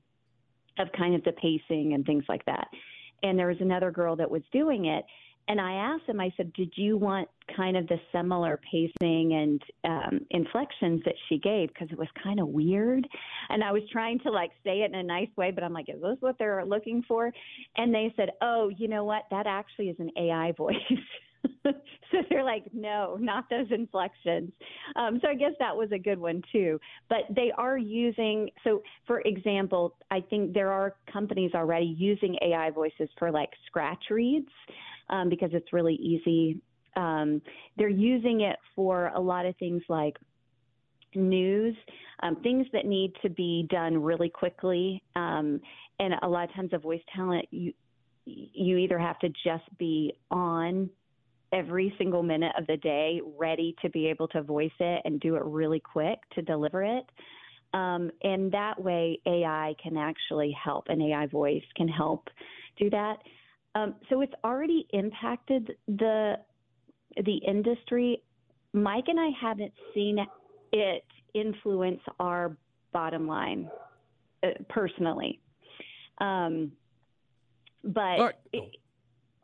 of 0.79 0.89
kind 0.93 1.15
of 1.15 1.25
the 1.25 1.33
pacing 1.33 1.95
and 1.95 2.05
things 2.05 2.25
like 2.29 2.45
that. 2.45 2.69
And 3.23 3.39
there 3.39 3.49
was 3.49 3.57
another 3.61 3.91
girl 3.91 4.15
that 4.17 4.31
was 4.31 4.43
doing 4.53 4.85
it 4.85 5.07
and 5.49 5.61
I 5.61 5.73
asked 5.73 6.05
him, 6.07 6.21
I 6.21 6.33
said, 6.37 6.53
did 6.53 6.73
you 6.77 6.99
want 6.99 7.29
kind 7.57 7.77
of 7.77 7.89
the 7.89 7.97
similar 8.13 8.61
pacing 8.71 9.33
and 9.33 9.63
um, 9.85 10.21
inflections 10.31 11.01
that 11.07 11.15
she 11.29 11.39
gave? 11.39 11.69
Because 11.69 11.89
it 11.91 11.99
was 11.99 12.09
kind 12.23 12.39
of 12.39 12.49
weird. 12.49 13.09
And 13.49 13.65
I 13.65 13.73
was 13.73 13.83
trying 13.91 14.19
to 14.21 14.31
like 14.31 14.51
say 14.63 14.83
it 14.83 14.93
in 14.93 14.95
a 14.95 15.03
nice 15.03 15.31
way, 15.37 15.51
but 15.51 15.65
I'm 15.65 15.73
like, 15.73 15.89
is 15.89 16.03
this 16.03 16.17
what 16.21 16.37
they're 16.39 16.65
looking 16.67 17.03
for? 17.09 17.33
And 17.79 17.95
they 17.95 18.13
said, 18.17 18.31
oh, 18.43 18.71
you 18.77 18.89
know 18.89 19.05
what? 19.05 19.23
That 19.31 19.47
actually 19.47 19.89
is 19.89 19.97
an 19.99 20.11
AI 20.19 20.53
voice. 20.57 20.77
so 21.65 22.19
they're 22.29 22.45
like, 22.45 22.65
no, 22.75 23.17
not 23.19 23.49
those 23.49 23.69
inflections. 23.71 24.53
Um, 24.97 25.19
so 25.23 25.29
I 25.29 25.35
guess 25.35 25.53
that 25.61 25.75
was 25.75 25.89
a 25.93 25.99
good 25.99 26.19
one 26.19 26.43
too. 26.53 26.79
But 27.09 27.21
they 27.35 27.53
are 27.57 27.79
using, 27.79 28.51
so 28.65 28.83
for 29.07 29.21
example, 29.21 29.95
I 30.11 30.21
think 30.21 30.53
there 30.53 30.71
are 30.73 30.97
companies 31.11 31.53
already 31.55 31.95
using 31.99 32.37
AI 32.43 32.71
voices 32.71 33.09
for 33.19 33.31
like 33.31 33.51
scratch 33.67 34.05
reads 34.11 34.49
um, 35.11 35.29
because 35.29 35.51
it's 35.53 35.73
really 35.73 35.95
easy. 35.95 36.61
Um, 36.97 37.41
they're 37.77 37.89
using 37.89 38.41
it 38.43 38.57
for 38.75 39.09
a 39.15 39.21
lot 39.21 39.47
of 39.47 39.57
things 39.57 39.83
like 39.89 40.17
news, 41.15 41.77
um, 42.23 42.37
things 42.43 42.67
that 42.73 42.87
need 42.87 43.13
to 43.23 43.31
be 43.31 43.67
done 43.71 43.97
really 43.97 44.29
quickly. 44.29 45.03
Um, 45.17 45.61
and 45.99 46.15
a 46.23 46.29
lot 46.29 46.49
of 46.49 46.55
times, 46.55 46.71
a 46.73 46.79
voice 46.79 47.03
talent, 47.15 47.47
you 47.51 47.73
you 48.31 48.77
either 48.77 48.99
have 48.99 49.19
to 49.21 49.29
just 49.43 49.65
be 49.79 50.13
on 50.31 50.91
every 51.53 51.95
single 51.97 52.23
minute 52.23 52.53
of 52.59 52.67
the 52.67 52.77
day, 52.77 53.23
ready 53.39 53.75
to 53.81 53.89
be 53.89 54.07
able 54.07 54.29
to 54.29 54.43
voice 54.43 54.71
it 54.81 55.03
and 55.07 55.19
do 55.21 55.37
it 55.37 55.43
really 55.45 55.81
quick 55.81 56.19
to 56.35 56.43
deliver 56.43 56.85
it. 56.85 57.05
Um, 57.73 58.11
and 58.23 58.53
that 58.53 58.81
way, 58.81 59.19
AI 59.27 59.75
can 59.83 59.97
actually 59.97 60.55
help. 60.63 60.85
An 60.89 61.01
AI 61.01 61.27
voice 61.27 61.65
can 61.77 61.89
help 61.89 62.29
do 62.79 62.91
that. 62.91 63.17
Um, 63.79 63.95
so 64.09 64.21
it's 64.21 64.33
already 64.45 64.87
impacted 64.93 65.77
the 65.87 66.35
the 67.25 67.37
industry. 67.47 68.23
Mike 68.73 69.05
and 69.09 69.19
I 69.19 69.31
haven't 69.41 69.73
seen 69.95 70.19
it 70.73 71.05
influence 71.35 72.01
our 72.21 72.57
bottom 72.93 73.27
line 73.27 73.71
uh, 74.43 74.49
personally. 74.69 75.41
Um, 76.19 76.73
but 77.85 77.99
right. 78.01 78.35
it, 78.53 78.77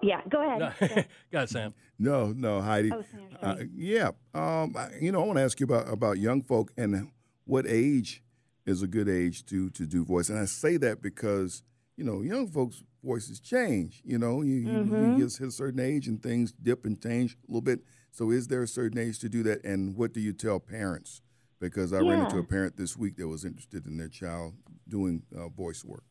yeah, 0.03 0.21
go 0.29 0.43
ahead. 0.43 0.61
No. 0.61 1.03
go 1.31 1.39
ahead, 1.39 1.49
Sam. 1.49 1.75
No, 1.99 2.33
no, 2.33 2.61
Heidi. 2.61 2.91
Oh, 2.93 3.05
uh, 3.41 3.57
yeah, 3.75 4.11
um, 4.35 4.75
you 5.01 5.13
know, 5.13 5.23
I 5.23 5.27
want 5.27 5.39
to 5.39 5.45
ask 5.45 5.59
you 5.61 5.65
about 5.65 5.89
about 5.89 6.19
young 6.19 6.43
folk 6.43 6.73
and 6.77 7.11
what 7.45 7.67
age 7.69 8.23
is 8.67 8.83
a 8.83 8.87
good 8.87 9.09
age 9.09 9.47
to 9.47 9.71
to 9.71 9.87
do 9.87 10.05
voice. 10.05 10.29
And 10.29 10.39
I 10.39 10.47
say 10.47 10.77
that 10.79 11.01
because 11.01 11.63
you 11.97 12.05
know, 12.05 12.23
young 12.23 12.47
folks' 12.49 12.83
voices 13.03 13.41
change. 13.41 14.03
You 14.05 14.19
know, 14.19 14.43
you, 14.43 14.67
mm-hmm. 14.67 14.95
you, 14.95 15.11
you 15.13 15.19
get 15.19 15.41
a 15.41 15.51
certain 15.51 15.81
age 15.81 16.09
and 16.09 16.23
things 16.23 16.53
dip 16.53 16.85
and 16.85 17.01
change 17.01 17.35
a 17.35 17.47
little 17.49 17.63
bit. 17.63 17.81
So, 18.11 18.31
is 18.31 18.49
there 18.49 18.63
a 18.63 18.69
certain 18.69 18.99
age 18.99 19.19
to 19.21 19.29
do 19.29 19.43
that? 19.45 19.65
And 19.65 19.97
what 19.97 20.13
do 20.13 20.21
you 20.21 20.33
tell 20.33 20.61
parents 20.61 21.23
because 21.65 21.93
I 21.93 21.99
ran 21.99 22.25
into 22.25 22.39
a 22.39 22.45
parent 22.45 22.77
this 22.77 22.97
week 22.97 23.17
that 23.17 23.27
was 23.27 23.45
interested 23.45 23.87
in 23.87 23.97
their 23.97 24.09
child 24.09 24.55
doing 24.89 25.23
uh, 25.35 25.49
voice 25.49 25.83
work. 25.83 26.05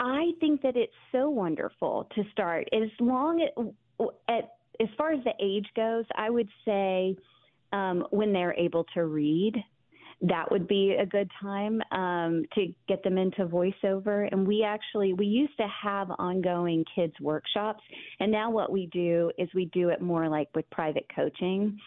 I 0.00 0.30
think 0.40 0.62
that 0.62 0.76
it's 0.76 0.94
so 1.12 1.28
wonderful 1.28 2.08
to 2.14 2.22
start 2.30 2.68
as 2.72 2.88
long 3.00 3.42
as, 3.42 3.66
at 4.28 4.52
as 4.80 4.88
far 4.96 5.12
as 5.12 5.22
the 5.24 5.34
age 5.40 5.66
goes. 5.74 6.04
I 6.14 6.30
would 6.30 6.48
say 6.64 7.16
um, 7.72 8.06
when 8.10 8.32
they're 8.32 8.54
able 8.54 8.84
to 8.94 9.04
read, 9.04 9.56
that 10.20 10.50
would 10.50 10.66
be 10.66 10.96
a 11.00 11.06
good 11.06 11.30
time 11.40 11.80
um, 11.92 12.44
to 12.54 12.74
get 12.88 13.02
them 13.04 13.18
into 13.18 13.46
voiceover. 13.46 14.28
And 14.30 14.46
we 14.46 14.64
actually 14.64 15.12
we 15.12 15.26
used 15.26 15.56
to 15.58 15.66
have 15.82 16.08
ongoing 16.18 16.84
kids 16.94 17.14
workshops, 17.20 17.82
and 18.20 18.30
now 18.30 18.50
what 18.50 18.72
we 18.72 18.86
do 18.86 19.30
is 19.38 19.48
we 19.54 19.66
do 19.66 19.90
it 19.90 20.00
more 20.00 20.28
like 20.28 20.48
with 20.54 20.68
private 20.70 21.06
coaching 21.14 21.78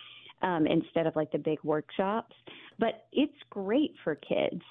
um, 0.41 0.65
instead 0.67 1.07
of 1.07 1.15
like 1.15 1.31
the 1.31 1.38
big 1.38 1.59
workshops. 1.63 2.35
But 2.79 3.05
it's 3.11 3.33
great 3.51 3.93
for 4.03 4.15
kids, 4.15 4.61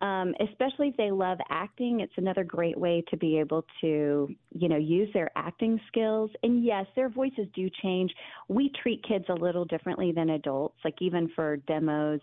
um, 0.00 0.34
especially 0.40 0.88
if 0.88 0.96
they 0.96 1.12
love 1.12 1.38
acting. 1.50 2.00
It's 2.00 2.12
another 2.16 2.42
great 2.42 2.76
way 2.76 3.04
to 3.10 3.16
be 3.16 3.38
able 3.38 3.64
to, 3.80 4.28
you 4.52 4.68
know, 4.68 4.76
use 4.76 5.08
their 5.14 5.30
acting 5.36 5.80
skills. 5.86 6.30
And 6.42 6.64
yes, 6.64 6.86
their 6.96 7.08
voices 7.08 7.46
do 7.54 7.70
change. 7.82 8.12
We 8.48 8.72
treat 8.82 9.04
kids 9.06 9.26
a 9.28 9.34
little 9.34 9.64
differently 9.64 10.10
than 10.10 10.30
adults. 10.30 10.78
Like 10.84 10.96
even 11.00 11.30
for 11.36 11.58
demos, 11.58 12.20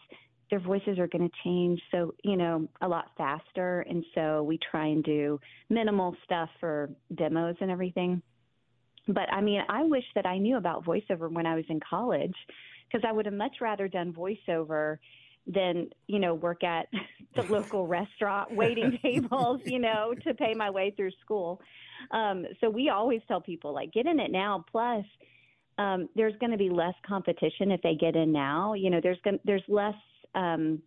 their 0.50 0.60
voices 0.60 0.98
are 1.00 1.08
going 1.08 1.28
to 1.28 1.36
change 1.44 1.82
so 1.92 2.14
you 2.24 2.38
know 2.38 2.68
a 2.82 2.88
lot 2.88 3.12
faster 3.18 3.82
and 3.90 4.04
so 4.16 4.44
we 4.44 4.58
try 4.72 4.88
and 4.88 5.04
do 5.04 5.40
minimal 5.70 6.16
stuff 6.24 6.50
for 6.60 6.90
demos 7.16 7.56
and 7.62 7.72
everything. 7.72 8.22
But 9.08 9.32
i 9.32 9.42
mean 9.42 9.62
i 9.70 9.84
wish 9.84 10.06
that 10.16 10.26
i 10.26 10.38
knew 10.38 10.58
about 10.58 10.86
voiceover 10.86 11.32
when 11.32 11.46
i 11.46 11.56
was 11.56 11.66
in 11.70 11.80
college 11.80 12.36
because 12.88 13.06
I 13.08 13.12
would 13.12 13.26
have 13.26 13.36
much 13.36 13.58
rather 13.62 13.88
done 13.88 14.14
voiceover 14.14 14.98
than 15.46 15.90
you 16.08 16.20
know 16.20 16.34
work 16.34 16.64
at 16.64 16.88
the 17.36 17.44
local 17.44 17.88
restaurant 18.00 18.54
waiting 18.54 18.98
tables 19.04 19.62
you 19.66 19.80
know 19.80 20.14
to 20.24 20.34
pay 20.34 20.54
my 20.54 20.70
way 20.70 20.94
through 20.96 21.12
school. 21.22 21.62
Um, 22.12 22.46
so 22.62 22.70
we 22.70 22.90
always 22.90 23.22
tell 23.28 23.42
people 23.42 23.74
like 23.74 23.92
get 23.94 24.06
in 24.06 24.20
it 24.20 24.32
now. 24.32 24.64
Plus 24.72 25.06
um, 25.78 26.10
there's 26.16 26.36
going 26.40 26.52
to 26.52 26.58
be 26.58 26.70
less 26.70 26.96
competition 27.08 27.72
if 27.72 27.82
they 27.82 27.96
get 27.96 28.16
in 28.16 28.32
now. 28.32 28.74
You 28.74 28.90
know 28.90 29.00
there's 29.02 29.20
going 29.24 29.40
there's 29.46 29.64
less 29.68 29.96
um, 30.38 30.82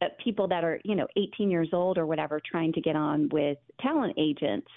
uh, 0.00 0.06
people 0.22 0.48
that 0.48 0.64
are 0.64 0.80
you 0.84 0.94
know 0.94 1.06
18 1.16 1.50
years 1.50 1.68
old 1.72 1.98
or 1.98 2.06
whatever 2.06 2.40
trying 2.50 2.72
to 2.72 2.80
get 2.80 2.96
on 2.96 3.28
with 3.30 3.58
talent 3.80 4.14
agents 4.16 4.68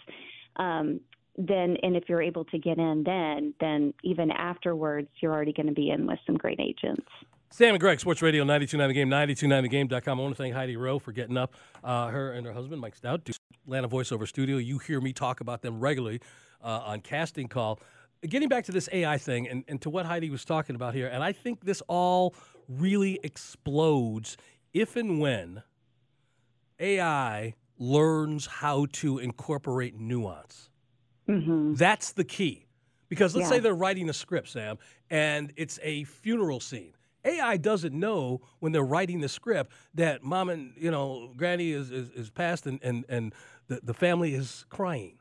um, 0.57 0.99
then 1.37 1.77
and 1.83 1.95
if 1.95 2.03
you're 2.07 2.21
able 2.21 2.45
to 2.45 2.57
get 2.57 2.77
in 2.77 3.03
then 3.05 3.53
then 3.59 3.93
even 4.03 4.31
afterwards 4.31 5.07
you're 5.21 5.33
already 5.33 5.53
going 5.53 5.67
to 5.67 5.73
be 5.73 5.89
in 5.89 6.05
with 6.05 6.19
some 6.25 6.35
great 6.35 6.59
agents 6.59 7.07
Sam 7.49 7.69
and 7.69 7.79
Greg, 7.79 7.97
Sports 8.01 8.21
Radio 8.21 8.43
929 8.43 8.87
The 8.89 8.93
Game, 8.93 9.09
929thegame.com. 9.89 10.19
I 10.19 10.21
want 10.21 10.35
to 10.35 10.37
thank 10.37 10.53
Heidi 10.53 10.75
Rew 10.75 10.99
for 10.99 11.13
getting 11.13 11.37
up. 11.37 11.53
Uh, 11.81 12.07
her 12.07 12.33
and 12.33 12.45
her 12.45 12.51
husband, 12.51 12.81
Mike 12.81 12.93
Stout, 12.93 13.23
do 13.23 13.31
Atlanta 13.63 13.87
Voiceover 13.87 14.27
Studio. 14.27 14.57
You 14.57 14.79
hear 14.79 14.99
me 14.99 15.13
talk 15.13 15.39
about 15.39 15.61
them 15.61 15.79
regularly 15.79 16.19
uh, 16.61 16.81
on 16.83 16.99
Casting 16.99 17.47
Call. 17.47 17.79
Getting 18.27 18.49
back 18.49 18.65
to 18.65 18.73
this 18.73 18.89
AI 18.91 19.17
thing 19.17 19.47
and, 19.47 19.63
and 19.69 19.81
to 19.81 19.89
what 19.89 20.05
Heidi 20.05 20.29
was 20.29 20.43
talking 20.43 20.75
about 20.75 20.93
here, 20.93 21.07
and 21.07 21.23
I 21.23 21.31
think 21.31 21.63
this 21.63 21.81
all 21.87 22.35
really 22.67 23.19
explodes 23.23 24.37
if 24.73 24.95
and 24.95 25.19
when 25.19 25.63
AI 26.79 27.55
learns 27.77 28.45
how 28.47 28.87
to 28.91 29.19
incorporate 29.19 29.95
nuance. 29.99 30.69
Mm-hmm. 31.27 31.75
That's 31.75 32.11
the 32.11 32.23
key. 32.23 32.65
Because 33.09 33.35
let's 33.35 33.45
Yeah. 33.49 33.55
say 33.57 33.59
they're 33.59 33.73
writing 33.75 34.09
a 34.09 34.13
script, 34.13 34.49
Sam, 34.49 34.77
and 35.09 35.53
it's 35.55 35.79
a 35.81 36.03
funeral 36.05 36.59
scene. 36.59 36.93
AI 37.23 37.57
doesn't 37.57 37.93
know 37.93 38.41
when 38.59 38.71
they're 38.71 38.83
writing 38.83 39.21
the 39.21 39.29
script 39.29 39.71
that 39.93 40.23
mom 40.23 40.49
and 40.49 40.73
you 40.77 40.91
know 40.91 41.33
granny 41.35 41.71
is 41.71 41.91
is, 41.91 42.09
is 42.11 42.29
passed 42.29 42.65
and 42.67 42.79
and 42.83 43.05
and 43.09 43.33
the, 43.67 43.79
the 43.83 43.93
family 43.93 44.33
is 44.33 44.65
crying. 44.69 45.17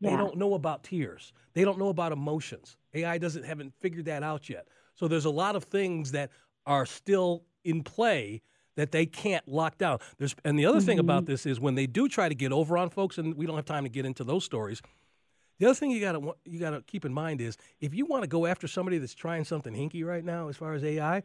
They 0.00 0.16
don't 0.16 0.36
know 0.36 0.54
about 0.54 0.82
tears. 0.82 1.32
They 1.54 1.62
don't 1.64 1.78
know 1.78 1.88
about 1.88 2.10
emotions. 2.12 2.76
AI 2.92 3.18
doesn't 3.18 3.44
haven't 3.44 3.72
figured 3.80 4.06
that 4.06 4.22
out 4.22 4.48
yet. 4.48 4.66
So 5.02 5.08
there's 5.08 5.24
a 5.24 5.30
lot 5.30 5.56
of 5.56 5.64
things 5.64 6.12
that 6.12 6.30
are 6.64 6.86
still 6.86 7.42
in 7.64 7.82
play 7.82 8.40
that 8.76 8.92
they 8.92 9.04
can't 9.04 9.48
lock 9.48 9.76
down. 9.76 9.98
There's 10.16 10.36
and 10.44 10.56
the 10.56 10.66
other 10.66 10.80
thing 10.80 11.00
about 11.00 11.26
this 11.26 11.44
is 11.44 11.58
when 11.58 11.74
they 11.74 11.88
do 11.88 12.08
try 12.08 12.28
to 12.28 12.36
get 12.36 12.52
over 12.52 12.78
on 12.78 12.88
folks, 12.88 13.18
and 13.18 13.34
we 13.34 13.44
don't 13.44 13.56
have 13.56 13.64
time 13.64 13.82
to 13.82 13.88
get 13.88 14.06
into 14.06 14.22
those 14.22 14.44
stories. 14.44 14.80
The 15.58 15.66
other 15.66 15.74
thing 15.74 15.90
you 15.90 16.00
got 16.00 16.12
to 16.12 16.36
you 16.44 16.60
got 16.60 16.70
to 16.70 16.82
keep 16.82 17.04
in 17.04 17.12
mind 17.12 17.40
is 17.40 17.56
if 17.80 17.92
you 17.92 18.06
want 18.06 18.22
to 18.22 18.28
go 18.28 18.46
after 18.46 18.68
somebody 18.68 18.98
that's 18.98 19.12
trying 19.12 19.42
something 19.42 19.74
hinky 19.74 20.06
right 20.06 20.24
now 20.24 20.46
as 20.46 20.56
far 20.56 20.72
as 20.72 20.84
AI, 20.84 21.24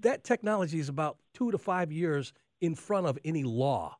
that 0.00 0.24
technology 0.24 0.80
is 0.80 0.88
about 0.88 1.16
2 1.34 1.52
to 1.52 1.58
5 1.58 1.92
years 1.92 2.32
in 2.60 2.74
front 2.74 3.06
of 3.06 3.16
any 3.24 3.44
law. 3.44 3.96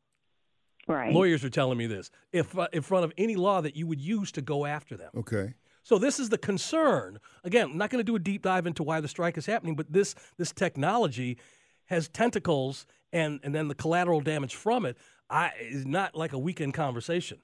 right 0.88 1.14
Lawyers 1.14 1.44
are 1.44 1.50
telling 1.50 1.78
me 1.78 1.86
this. 1.86 2.10
If 2.32 2.58
uh, 2.58 2.66
in 2.72 2.82
front 2.82 3.04
of 3.04 3.12
any 3.16 3.36
law 3.36 3.60
that 3.60 3.76
you 3.76 3.86
would 3.86 4.00
use 4.00 4.32
to 4.32 4.42
go 4.42 4.66
after 4.66 4.96
them. 4.96 5.12
Okay. 5.18 5.54
So 5.84 5.98
this 5.98 6.18
is 6.18 6.30
the 6.30 6.38
concern. 6.38 7.20
Again, 7.44 7.70
I'm 7.70 7.78
not 7.78 7.90
going 7.90 8.00
to 8.00 8.04
do 8.04 8.16
a 8.16 8.18
deep 8.18 8.42
dive 8.42 8.66
into 8.66 8.82
why 8.82 9.00
the 9.00 9.08
strike 9.08 9.38
is 9.38 9.46
happening, 9.46 9.76
but 9.76 9.92
this 9.92 10.14
this 10.38 10.50
technology 10.50 11.38
has 11.86 12.08
tentacles, 12.08 12.86
and 13.12 13.38
and 13.44 13.54
then 13.54 13.68
the 13.68 13.74
collateral 13.74 14.20
damage 14.20 14.56
from 14.56 14.86
it 14.86 14.96
I, 15.30 15.52
is 15.60 15.86
not 15.86 16.16
like 16.16 16.32
a 16.32 16.38
weekend 16.38 16.74
conversation. 16.74 17.38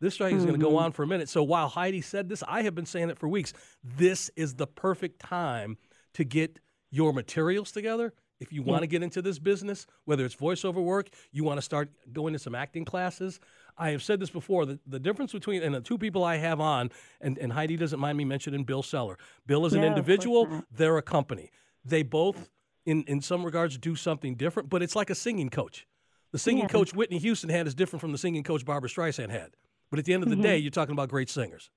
This 0.00 0.14
strike 0.14 0.32
is 0.32 0.44
going 0.44 0.58
to 0.58 0.64
go 0.64 0.68
mm-hmm. 0.68 0.84
on 0.84 0.92
for 0.92 1.02
a 1.02 1.06
minute. 1.06 1.28
So 1.28 1.42
while 1.42 1.68
Heidi 1.68 2.00
said 2.00 2.30
this, 2.30 2.42
I 2.48 2.62
have 2.62 2.74
been 2.74 2.86
saying 2.86 3.10
it 3.10 3.18
for 3.18 3.28
weeks. 3.28 3.52
This 3.84 4.30
is 4.34 4.54
the 4.54 4.66
perfect 4.66 5.20
time 5.20 5.76
to 6.14 6.24
get 6.24 6.58
your 6.90 7.12
materials 7.12 7.70
together. 7.70 8.14
If 8.40 8.50
you 8.50 8.62
want 8.62 8.80
to 8.80 8.86
get 8.86 9.02
into 9.02 9.20
this 9.20 9.38
business, 9.38 9.86
whether 10.06 10.24
it's 10.24 10.34
voiceover 10.34 10.82
work, 10.82 11.10
you 11.30 11.44
want 11.44 11.58
to 11.58 11.62
start 11.62 11.90
going 12.10 12.32
to 12.32 12.38
some 12.38 12.54
acting 12.54 12.86
classes. 12.86 13.38
I 13.80 13.90
have 13.90 14.02
said 14.02 14.20
this 14.20 14.30
before. 14.30 14.66
The, 14.66 14.78
the 14.86 14.98
difference 15.00 15.32
between 15.32 15.62
and 15.62 15.74
the 15.74 15.80
two 15.80 15.98
people 15.98 16.22
I 16.22 16.36
have 16.36 16.60
on, 16.60 16.90
and, 17.20 17.38
and 17.38 17.52
Heidi 17.52 17.76
doesn't 17.76 17.98
mind 17.98 18.16
me 18.18 18.24
mentioning 18.24 18.62
Bill 18.64 18.82
Seller. 18.82 19.16
Bill 19.46 19.66
is 19.66 19.72
an 19.72 19.80
No, 19.80 19.86
individual. 19.88 20.62
They're 20.70 20.98
a 20.98 21.02
company. 21.02 21.50
They 21.84 22.02
both, 22.02 22.50
in 22.84 23.02
in 23.04 23.20
some 23.22 23.42
regards, 23.44 23.78
do 23.78 23.96
something 23.96 24.34
different. 24.36 24.68
But 24.68 24.82
it's 24.82 24.94
like 24.94 25.10
a 25.10 25.14
singing 25.14 25.48
coach. 25.50 25.86
The 26.32 26.38
singing 26.38 26.64
Yeah. 26.64 26.68
coach 26.68 26.94
Whitney 26.94 27.18
Houston 27.18 27.50
had 27.50 27.66
is 27.66 27.74
different 27.74 28.00
from 28.02 28.12
the 28.12 28.18
singing 28.18 28.44
coach 28.44 28.64
Barbra 28.64 28.88
Streisand 28.90 29.30
had. 29.30 29.50
But 29.90 29.98
at 29.98 30.04
the 30.04 30.12
end 30.14 30.22
of 30.22 30.28
the 30.30 30.36
day, 30.36 30.58
you're 30.58 30.70
talking 30.70 30.92
about 30.92 31.08
great 31.08 31.28
singers, 31.30 31.70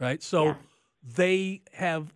right? 0.00 0.20
So 0.22 0.44
Mm-hmm. 0.46 0.58
Yeah. 0.60 1.12
they 1.16 1.62
have, 1.72 2.12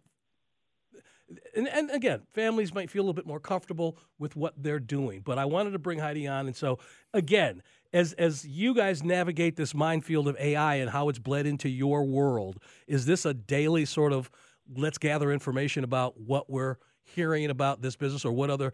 and, 1.54 1.68
and 1.68 1.90
again, 1.90 2.22
families 2.32 2.74
might 2.74 2.90
feel 2.90 3.02
a 3.02 3.04
little 3.04 3.14
bit 3.14 3.26
more 3.26 3.40
comfortable 3.40 3.96
with 4.18 4.36
what 4.36 4.54
they're 4.56 4.80
doing. 4.80 5.20
But 5.20 5.38
I 5.38 5.44
wanted 5.44 5.72
to 5.72 5.78
bring 5.78 5.98
Heidi 5.98 6.26
on, 6.26 6.46
and 6.46 6.56
so 6.56 6.78
again, 7.12 7.62
as 7.92 8.12
as 8.14 8.46
you 8.46 8.74
guys 8.74 9.02
navigate 9.02 9.56
this 9.56 9.74
minefield 9.74 10.28
of 10.28 10.36
AI 10.38 10.76
and 10.76 10.90
how 10.90 11.08
it's 11.08 11.18
bled 11.18 11.46
into 11.46 11.68
your 11.68 12.04
world, 12.04 12.58
is 12.86 13.06
this 13.06 13.24
a 13.24 13.34
daily 13.34 13.84
sort 13.84 14.12
of 14.12 14.30
let's 14.76 14.98
gather 14.98 15.32
information 15.32 15.84
about 15.84 16.20
what 16.20 16.48
we're 16.48 16.76
hearing 17.02 17.50
about 17.50 17.82
this 17.82 17.96
business 17.96 18.24
or 18.24 18.32
what 18.32 18.50
other 18.50 18.72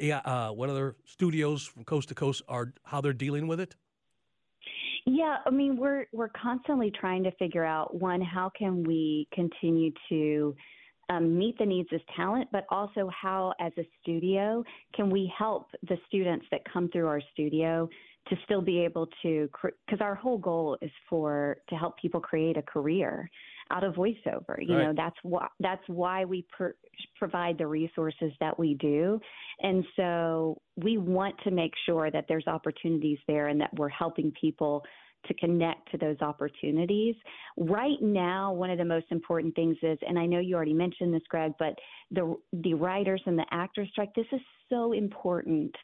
uh, 0.00 0.50
what 0.50 0.70
other 0.70 0.96
studios 1.04 1.66
from 1.66 1.84
coast 1.84 2.08
to 2.08 2.14
coast 2.14 2.42
are 2.48 2.72
how 2.84 3.00
they're 3.00 3.12
dealing 3.12 3.46
with 3.46 3.60
it? 3.60 3.74
Yeah, 5.06 5.38
I 5.46 5.50
mean 5.50 5.76
we're 5.76 6.06
we're 6.12 6.28
constantly 6.28 6.90
trying 6.90 7.24
to 7.24 7.30
figure 7.32 7.64
out 7.64 7.94
one 7.94 8.20
how 8.20 8.50
can 8.56 8.82
we 8.82 9.26
continue 9.32 9.92
to 10.10 10.54
um, 11.08 11.38
meet 11.38 11.56
the 11.58 11.66
needs 11.66 11.88
of 11.92 12.00
talent, 12.14 12.48
but 12.52 12.66
also 12.70 13.10
how 13.20 13.54
as 13.60 13.72
a 13.78 13.86
studio 14.02 14.62
can 14.94 15.10
we 15.10 15.32
help 15.36 15.68
the 15.88 15.96
students 16.06 16.46
that 16.50 16.60
come 16.70 16.88
through 16.90 17.06
our 17.06 17.22
studio 17.32 17.88
to 18.28 18.36
still 18.44 18.60
be 18.60 18.78
able 18.78 19.08
to 19.22 19.48
because 19.86 20.00
our 20.00 20.14
whole 20.14 20.38
goal 20.38 20.76
is 20.82 20.90
for 21.08 21.58
to 21.68 21.74
help 21.76 21.96
people 21.98 22.20
create 22.20 22.56
a 22.56 22.62
career 22.62 23.30
out 23.70 23.84
of 23.84 23.94
voiceover. 23.94 24.56
You 24.60 24.76
Right. 24.76 24.86
know 24.86 24.92
that's 24.96 25.16
why 25.22 25.48
that's 25.60 25.82
why 25.88 26.24
we 26.24 26.46
per, 26.56 26.74
provide 27.16 27.58
the 27.58 27.66
resources 27.66 28.32
that 28.40 28.58
we 28.58 28.74
do, 28.74 29.18
and 29.62 29.84
so 29.96 30.60
we 30.76 30.98
want 30.98 31.36
to 31.44 31.50
make 31.50 31.72
sure 31.86 32.10
that 32.10 32.26
there's 32.28 32.46
opportunities 32.46 33.18
there 33.26 33.48
and 33.48 33.60
that 33.60 33.70
we're 33.78 33.88
helping 33.88 34.30
people 34.32 34.84
to 35.26 35.34
connect 35.34 35.90
to 35.90 35.98
those 35.98 36.16
opportunities. 36.20 37.14
Right 37.56 38.00
now, 38.00 38.52
one 38.52 38.70
of 38.70 38.78
the 38.78 38.84
most 38.84 39.06
important 39.10 39.54
things 39.54 39.76
is, 39.82 39.98
and 40.06 40.18
I 40.18 40.26
know 40.26 40.38
you 40.38 40.54
already 40.54 40.74
mentioned 40.74 41.12
this, 41.12 41.22
Greg, 41.28 41.52
but 41.58 41.74
the 42.10 42.36
the 42.52 42.74
writers 42.74 43.22
and 43.26 43.38
the 43.38 43.46
actors 43.50 43.88
strike. 43.92 44.14
This 44.14 44.26
is 44.32 44.40
so 44.68 44.92
important 44.92 45.74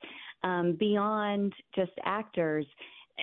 um, 0.43 0.76
beyond 0.79 1.53
just 1.75 1.93
actors. 2.05 2.67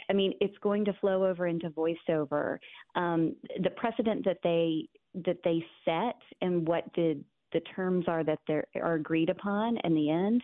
I 0.09 0.13
mean, 0.13 0.33
it's 0.39 0.57
going 0.59 0.85
to 0.85 0.93
flow 0.93 1.25
over 1.25 1.47
into 1.47 1.69
voiceover. 1.69 2.57
Um, 2.95 3.35
the 3.61 3.71
precedent 3.71 4.23
that 4.25 4.37
they 4.43 4.87
that 5.25 5.37
they 5.43 5.63
set 5.85 6.15
and 6.41 6.67
what 6.67 6.85
the 6.95 7.21
the 7.53 7.59
terms 7.75 8.05
are 8.07 8.23
that 8.23 8.39
they 8.47 8.61
are 8.79 8.93
agreed 8.93 9.29
upon 9.29 9.77
in 9.83 9.93
the 9.93 10.09
end 10.09 10.41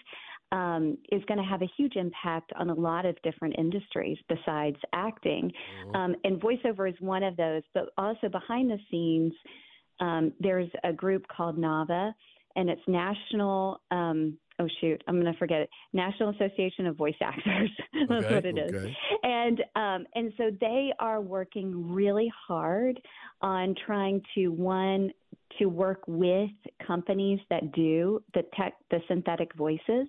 um, 0.51 0.97
is 1.11 1.21
going 1.25 1.37
to 1.37 1.43
have 1.43 1.61
a 1.61 1.69
huge 1.77 1.95
impact 1.95 2.51
on 2.57 2.69
a 2.69 2.73
lot 2.73 3.05
of 3.05 3.15
different 3.21 3.55
industries 3.57 4.17
besides 4.29 4.77
acting. 4.93 5.51
Um, 5.93 6.15
and 6.23 6.41
voiceover 6.41 6.89
is 6.89 6.95
one 6.99 7.23
of 7.23 7.35
those, 7.37 7.63
but 7.73 7.89
also 7.97 8.29
behind 8.29 8.69
the 8.69 8.77
scenes, 8.89 9.33
um, 9.99 10.31
there's 10.39 10.69
a 10.83 10.93
group 10.93 11.25
called 11.27 11.57
NAVA, 11.57 12.13
and 12.55 12.69
it's 12.69 12.81
National 12.87 13.81
um, 13.91 14.37
oh 14.59 14.67
shoot, 14.81 15.03
I'm 15.07 15.19
going 15.21 15.31
to 15.31 15.37
forget 15.37 15.61
it. 15.61 15.69
National 15.93 16.29
Association 16.29 16.87
of 16.87 16.95
Voice 16.95 17.15
Actors. 17.21 17.69
That's 18.09 18.25
Okay, 18.25 18.35
what 18.35 18.45
it 18.45 18.57
is. 18.57 18.73
okay. 18.73 18.97
And 19.23 19.63
um, 19.75 20.05
and 20.15 20.33
so 20.37 20.51
they 20.59 20.91
are 20.99 21.21
working 21.21 21.93
really 21.93 22.31
hard 22.47 22.99
on 23.41 23.75
trying 23.85 24.21
to 24.35 24.47
one 24.49 25.11
to 25.59 25.65
work 25.65 26.01
with 26.07 26.49
companies 26.85 27.39
that 27.49 27.71
do 27.71 28.21
the 28.33 28.43
tech 28.55 28.73
the 28.91 28.99
synthetic 29.07 29.53
voices 29.55 30.07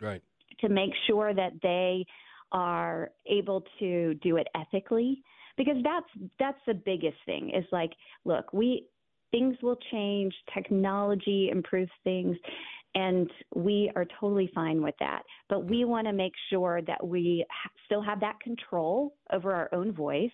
Right. 0.00 0.22
to 0.60 0.68
make 0.68 0.92
sure 1.06 1.34
that 1.34 1.52
they 1.62 2.04
are 2.52 3.10
able 3.26 3.64
to 3.78 4.14
do 4.14 4.36
it 4.36 4.46
ethically 4.54 5.22
because 5.56 5.76
that's 5.84 6.30
that's 6.38 6.58
the 6.66 6.74
biggest 6.74 7.16
thing 7.26 7.50
is 7.50 7.64
like 7.70 7.92
look 8.24 8.52
we 8.52 8.86
things 9.30 9.56
will 9.62 9.78
change 9.92 10.34
technology 10.52 11.48
improves 11.52 11.90
things 12.02 12.36
and 12.96 13.30
we 13.54 13.90
are 13.94 14.04
totally 14.18 14.50
fine 14.54 14.82
with 14.82 14.94
that 14.98 15.22
but 15.48 15.64
we 15.64 15.84
want 15.84 16.06
to 16.06 16.12
make 16.12 16.32
sure 16.50 16.80
that 16.82 17.06
we 17.06 17.44
ha- 17.50 17.70
still 17.86 18.02
have 18.02 18.18
that 18.18 18.38
control 18.40 19.14
over 19.32 19.52
our 19.52 19.68
own 19.72 19.92
voice 19.92 20.30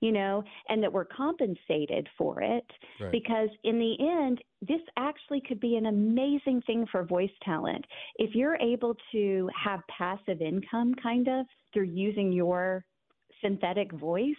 you 0.00 0.12
know 0.12 0.42
and 0.68 0.82
that 0.82 0.92
we're 0.92 1.04
compensated 1.04 2.08
for 2.16 2.42
it 2.42 2.66
Right. 3.00 3.12
because 3.12 3.48
in 3.64 3.78
the 3.78 3.96
end 4.00 4.42
this 4.62 4.80
actually 4.96 5.40
could 5.46 5.60
be 5.60 5.76
an 5.76 5.86
amazing 5.86 6.62
thing 6.66 6.86
for 6.90 7.04
voice 7.04 7.30
talent 7.44 7.84
if 8.16 8.34
you're 8.34 8.56
able 8.56 8.96
to 9.12 9.48
have 9.64 9.80
passive 9.88 10.40
income 10.40 10.94
kind 11.02 11.28
of 11.28 11.46
through 11.72 11.84
using 11.84 12.32
your 12.32 12.84
synthetic 13.42 13.92
voice 13.92 14.34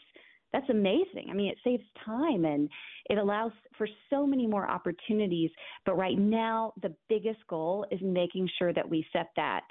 that's 0.51 0.69
amazing. 0.69 1.27
I 1.29 1.33
mean, 1.33 1.51
it 1.51 1.57
saves 1.63 1.83
time 2.03 2.45
and 2.45 2.69
it 3.09 3.17
allows 3.17 3.51
for 3.77 3.87
so 4.09 4.25
many 4.25 4.47
more 4.47 4.69
opportunities. 4.69 5.51
But 5.85 5.95
right 5.97 6.17
now, 6.17 6.73
the 6.81 6.95
biggest 7.07 7.45
goal 7.47 7.85
is 7.91 7.99
making 8.01 8.49
sure 8.57 8.73
that 8.73 8.89
we 8.89 9.05
set 9.13 9.27
that 9.35 9.61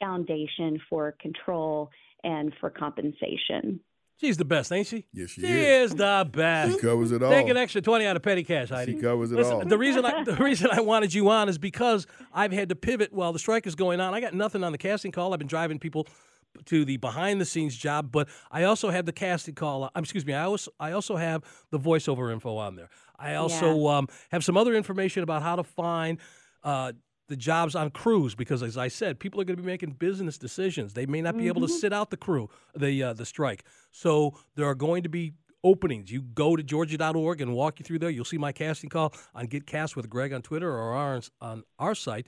foundation 0.00 0.80
for 0.88 1.14
control 1.20 1.90
and 2.24 2.52
for 2.60 2.70
compensation. 2.70 3.78
She's 4.18 4.36
the 4.36 4.44
best, 4.44 4.70
ain't 4.70 4.86
she? 4.86 5.04
Yes, 5.12 5.30
she 5.30 5.42
is. 5.42 5.48
she 5.48 5.52
is. 5.52 5.90
is 5.90 5.96
the 5.96 6.28
best. 6.30 6.74
She 6.74 6.78
covers 6.78 7.10
it 7.10 7.22
all. 7.22 7.30
Take 7.30 7.48
an 7.48 7.56
extra 7.56 7.80
twenty 7.80 8.06
out 8.06 8.16
of 8.16 8.22
petty 8.22 8.44
cash, 8.44 8.68
Heidi. 8.68 8.94
She 8.94 9.00
covers 9.00 9.32
it 9.32 9.36
Listen, 9.36 9.54
all. 9.54 9.64
The 9.64 9.78
reason 9.78 10.04
I 10.04 10.22
the 10.22 10.36
reason 10.36 10.70
I 10.70 10.80
wanted 10.80 11.12
you 11.12 11.28
on 11.28 11.48
is 11.48 11.58
because 11.58 12.06
I've 12.32 12.52
had 12.52 12.68
to 12.68 12.76
pivot 12.76 13.12
while 13.12 13.32
the 13.32 13.38
strike 13.38 13.66
is 13.66 13.74
going 13.74 14.00
on. 14.00 14.14
I 14.14 14.20
got 14.20 14.34
nothing 14.34 14.62
on 14.62 14.72
the 14.72 14.78
casting 14.78 15.12
call. 15.12 15.32
I've 15.32 15.38
been 15.38 15.48
driving 15.48 15.78
people 15.78 16.06
to 16.66 16.84
the 16.84 16.98
behind 16.98 17.40
the 17.40 17.44
scenes 17.44 17.76
job, 17.76 18.12
but 18.12 18.28
I 18.50 18.64
also 18.64 18.90
have 18.90 19.06
the 19.06 19.12
casting 19.12 19.54
call. 19.54 19.84
Um, 19.84 20.04
excuse 20.04 20.24
me. 20.24 20.34
I 20.34 20.44
also 20.44 20.70
I 20.78 20.92
also 20.92 21.16
have 21.16 21.42
the 21.70 21.78
voiceover 21.78 22.32
info 22.32 22.56
on 22.56 22.76
there. 22.76 22.90
I 23.18 23.34
also 23.36 23.86
um, 23.88 24.08
have 24.30 24.44
some 24.44 24.56
other 24.56 24.74
information 24.74 25.22
about 25.22 25.42
how 25.42 25.56
to 25.56 25.64
find. 25.64 26.18
Uh, 26.64 26.92
the 27.28 27.36
jobs 27.36 27.74
on 27.74 27.90
crews 27.90 28.34
because, 28.34 28.62
as 28.62 28.76
I 28.76 28.88
said, 28.88 29.18
people 29.18 29.40
are 29.40 29.44
going 29.44 29.56
to 29.56 29.62
be 29.62 29.66
making 29.66 29.92
business 29.92 30.38
decisions. 30.38 30.94
They 30.94 31.06
may 31.06 31.22
not 31.22 31.36
be 31.36 31.46
able 31.48 31.62
to 31.62 31.68
sit 31.68 31.92
out 31.92 32.10
the 32.10 32.16
crew, 32.16 32.50
the 32.74 33.02
uh, 33.02 33.12
the 33.12 33.24
strike. 33.24 33.64
So 33.90 34.34
there 34.54 34.66
are 34.66 34.74
going 34.74 35.02
to 35.04 35.08
be 35.08 35.34
openings. 35.64 36.10
You 36.10 36.22
go 36.22 36.56
to 36.56 36.62
georgia.org 36.62 37.40
and 37.40 37.54
walk 37.54 37.78
you 37.78 37.84
through 37.84 38.00
there. 38.00 38.10
You'll 38.10 38.24
see 38.24 38.38
my 38.38 38.52
casting 38.52 38.90
call 38.90 39.14
on 39.34 39.46
Get 39.46 39.66
Cast 39.66 39.96
with 39.96 40.10
Greg 40.10 40.32
on 40.32 40.42
Twitter 40.42 40.70
or 40.70 40.94
ours 40.94 41.30
on 41.40 41.64
our 41.78 41.94
site. 41.94 42.26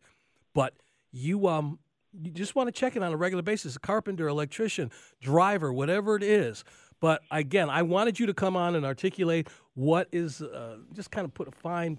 But 0.55 0.75
you 1.11 1.49
um 1.49 1.79
you 2.13 2.31
just 2.31 2.55
want 2.55 2.69
to 2.69 2.73
check 2.73 2.95
it 2.95 3.03
on 3.03 3.13
a 3.13 3.17
regular 3.17 3.43
basis. 3.43 3.77
A 3.77 3.81
carpenter, 3.81 4.29
electrician, 4.29 4.91
driver, 5.21 5.73
whatever 5.73 6.17
it 6.17 6.23
is. 6.23 6.65
But 7.01 7.23
again, 7.31 7.69
I 7.69 7.83
wanted 7.83 8.21
you 8.21 8.27
to 8.27 8.35
come 8.35 8.57
on 8.57 8.77
and 8.77 8.87
articulate 8.87 9.49
what 9.75 10.09
is 10.13 10.41
uh, 10.41 10.79
just 10.93 11.11
kind 11.11 11.25
of 11.25 11.35
put 11.35 11.49
a 11.49 11.51
fine 11.51 11.99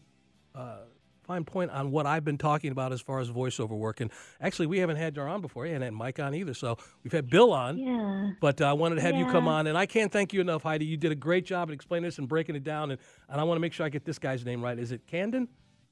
uh, 0.56 0.78
fine 1.26 1.44
point 1.44 1.72
on 1.72 1.92
what 1.92 2.06
I've 2.06 2.24
been 2.24 2.38
talking 2.38 2.72
about 2.72 2.94
as 2.94 3.02
far 3.02 3.20
as 3.20 3.30
voiceover 3.30 3.72
work. 3.78 4.00
And 4.00 4.12
actually, 4.40 4.68
we 4.68 4.80
haven't 4.80 4.98
had 4.98 5.16
her 5.18 5.28
on 5.28 5.42
before, 5.42 5.66
and 5.66 5.84
had 5.84 5.94
Mike 5.94 6.20
on 6.20 6.34
either. 6.36 6.54
So 6.54 6.78
we've 7.04 7.12
had 7.14 7.30
Bill 7.30 7.52
on. 7.52 7.78
Yeah. 7.78 8.32
But 8.40 8.62
uh, 8.62 8.66
I 8.66 8.74
wanted 8.74 8.96
to 8.96 9.02
have 9.02 9.16
you 9.16 9.26
come 9.26 9.48
on, 9.48 9.68
and 9.68 9.78
I 9.78 9.86
can't 9.86 10.12
thank 10.12 10.34
you 10.34 10.42
enough, 10.42 10.64
Heidi. 10.64 10.86
You 10.86 10.98
did 10.98 11.12
a 11.12 11.16
great 11.16 11.46
job 11.46 11.70
at 11.70 11.74
explaining 11.74 12.06
this 12.06 12.18
and 12.20 12.28
breaking 12.28 12.56
it 12.56 12.64
down, 12.64 12.92
and, 12.92 13.00
and 13.30 13.42
I 13.42 13.44
want 13.44 13.58
to 13.58 13.62
make 13.62 13.74
sure 13.74 13.86
I 13.86 13.90
get 13.90 14.06
this 14.06 14.20
guy's 14.20 14.46
name 14.46 14.64
right. 14.64 14.78
Is 14.78 14.92
it 14.92 15.06
Camden? 15.08 15.48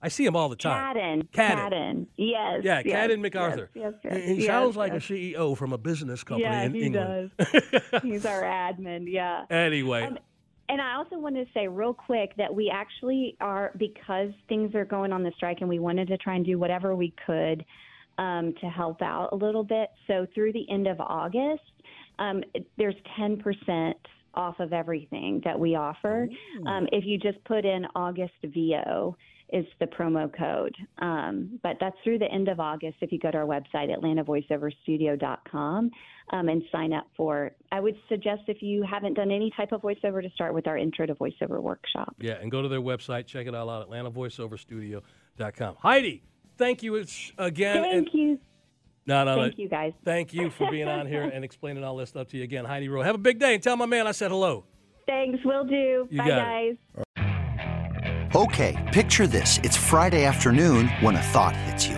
I 0.05 0.09
see 0.09 0.25
him 0.25 0.35
all 0.35 0.49
the 0.49 0.57
time. 0.57 0.95
Cadden. 0.97 1.27
Cadden. 1.29 1.69
Cadden. 1.71 2.07
Yes. 2.17 2.61
Yeah, 2.63 2.81
yes, 2.83 3.09
Cadden 3.09 3.21
MacArthur. 3.21 3.69
Yes, 3.73 3.93
yes, 4.03 4.15
He- 4.25 4.33
yes, 4.35 4.45
sounds 4.47 4.75
like 4.75 4.91
yes. 4.91 5.09
a 5.09 5.13
CEO 5.13 5.55
from 5.57 5.71
a 5.71 5.77
business 5.77 6.25
company 6.25 6.43
Yeah, 6.53 6.63
in 6.63 6.73
he 6.73 6.83
England. 6.83 7.31
does. 7.37 8.01
He's 8.03 8.25
our 8.25 8.41
admin. 8.41 9.05
Yeah. 9.07 9.45
Anyway, 9.49 10.03
Um, 10.03 10.17
And 10.69 10.81
I 10.81 10.95
also 10.95 11.17
wanted 11.17 11.45
to 11.45 11.53
say 11.53 11.67
real 11.67 11.93
quick 11.93 12.35
that 12.37 12.53
we 12.53 12.69
actually 12.73 13.35
are 13.41 13.73
because 13.77 14.29
things 14.47 14.73
are 14.75 14.85
going 14.85 15.11
on 15.11 15.23
the 15.23 15.31
strike, 15.35 15.57
and 15.59 15.69
we 15.69 15.79
wanted 15.79 16.07
to 16.07 16.17
try 16.17 16.35
and 16.35 16.45
do 16.45 16.57
whatever 16.57 16.95
we 16.95 17.13
could 17.25 17.65
um, 18.17 18.53
to 18.61 18.67
help 18.67 19.01
out 19.01 19.29
a 19.31 19.35
little 19.35 19.63
bit. 19.63 19.89
So 20.07 20.25
through 20.33 20.53
the 20.53 20.69
end 20.71 20.87
of 20.87 20.99
August, 20.99 21.63
um, 22.19 22.43
there's 22.77 22.95
10% 23.19 23.93
off 24.35 24.59
of 24.59 24.73
everything 24.73 25.41
that 25.43 25.59
we 25.59 25.75
offer. 25.75 26.27
Um, 26.67 26.87
if 26.91 27.05
you 27.05 27.17
just 27.19 27.43
put 27.43 27.65
in 27.65 27.85
August 27.95 28.33
VO 28.43 29.15
is 29.51 29.65
the 29.79 29.85
promo 29.85 30.35
code. 30.35 30.75
Um, 30.99 31.59
but 31.61 31.77
that's 31.79 31.95
through 32.03 32.19
the 32.19 32.31
end 32.31 32.49
of 32.49 32.59
August. 32.59 32.97
If 33.01 33.11
you 33.11 33.19
go 33.19 33.29
to 33.29 33.37
our 33.37 33.45
website, 33.45 33.95
AtlantaVoiceOverStudio.com, 33.95 35.91
um, 36.31 36.49
and 36.49 36.63
sign 36.71 36.93
up 36.93 37.07
for. 37.17 37.51
I 37.71 37.79
would 37.79 37.95
suggest 38.09 38.43
if 38.47 38.61
you 38.61 38.83
haven't 38.83 39.13
done 39.15 39.31
any 39.31 39.51
type 39.55 39.71
of 39.71 39.81
voiceover 39.81 40.21
to 40.21 40.29
start 40.31 40.53
with 40.53 40.67
our 40.67 40.77
Intro 40.77 41.05
to 41.05 41.15
Voiceover 41.15 41.61
workshop. 41.61 42.15
yeah, 42.19 42.33
and 42.41 42.49
go 42.51 42.61
to 42.61 42.67
their 42.67 42.81
website, 42.81 43.25
check 43.27 43.47
it 43.47 43.53
all 43.55 43.69
out, 43.69 43.89
AtlantaVoiceOverStudio.com. 43.89 45.75
Heidi, 45.79 46.23
thank 46.57 46.83
you 46.83 46.95
it's- 46.95 47.31
again. 47.37 47.77
and- 47.83 48.05
Thank 48.05 48.13
you. 48.13 48.39
No, 49.05 49.25
no, 49.25 49.35
no. 49.35 49.41
Thank 49.43 49.57
you, 49.59 49.67
guys. 49.67 49.91
Thank 50.05 50.33
you 50.33 50.49
for 50.49 50.71
being 50.71 50.87
on 50.87 51.05
here 51.07 51.23
and 51.33 51.43
explaining 51.43 51.83
all 51.83 51.97
this 51.97 52.07
stuff 52.09 52.27
to 52.29 52.37
you 52.37 52.43
again, 52.43 52.63
Heidi 52.63 52.87
Rew. 52.87 53.01
Have 53.01 53.15
a 53.15 53.17
big 53.17 53.37
day 53.37 53.53
and 53.55 53.61
tell 53.61 53.75
my 53.75 53.85
man 53.85 54.07
I 54.07 54.11
said 54.13 54.31
hello. 54.31 54.63
Thanks. 55.05 55.39
Will 55.43 55.65
do. 55.65 56.07
You 56.09 56.17
Bye, 56.19 56.27
got 56.29 56.37
guys. 56.37 56.75
Okay, 58.33 58.89
picture 58.93 59.27
this. 59.27 59.59
It's 59.61 59.75
Friday 59.75 60.23
afternoon 60.23 60.87
when 61.01 61.15
a 61.17 61.21
thought 61.21 61.55
hits 61.55 61.85
you. 61.87 61.97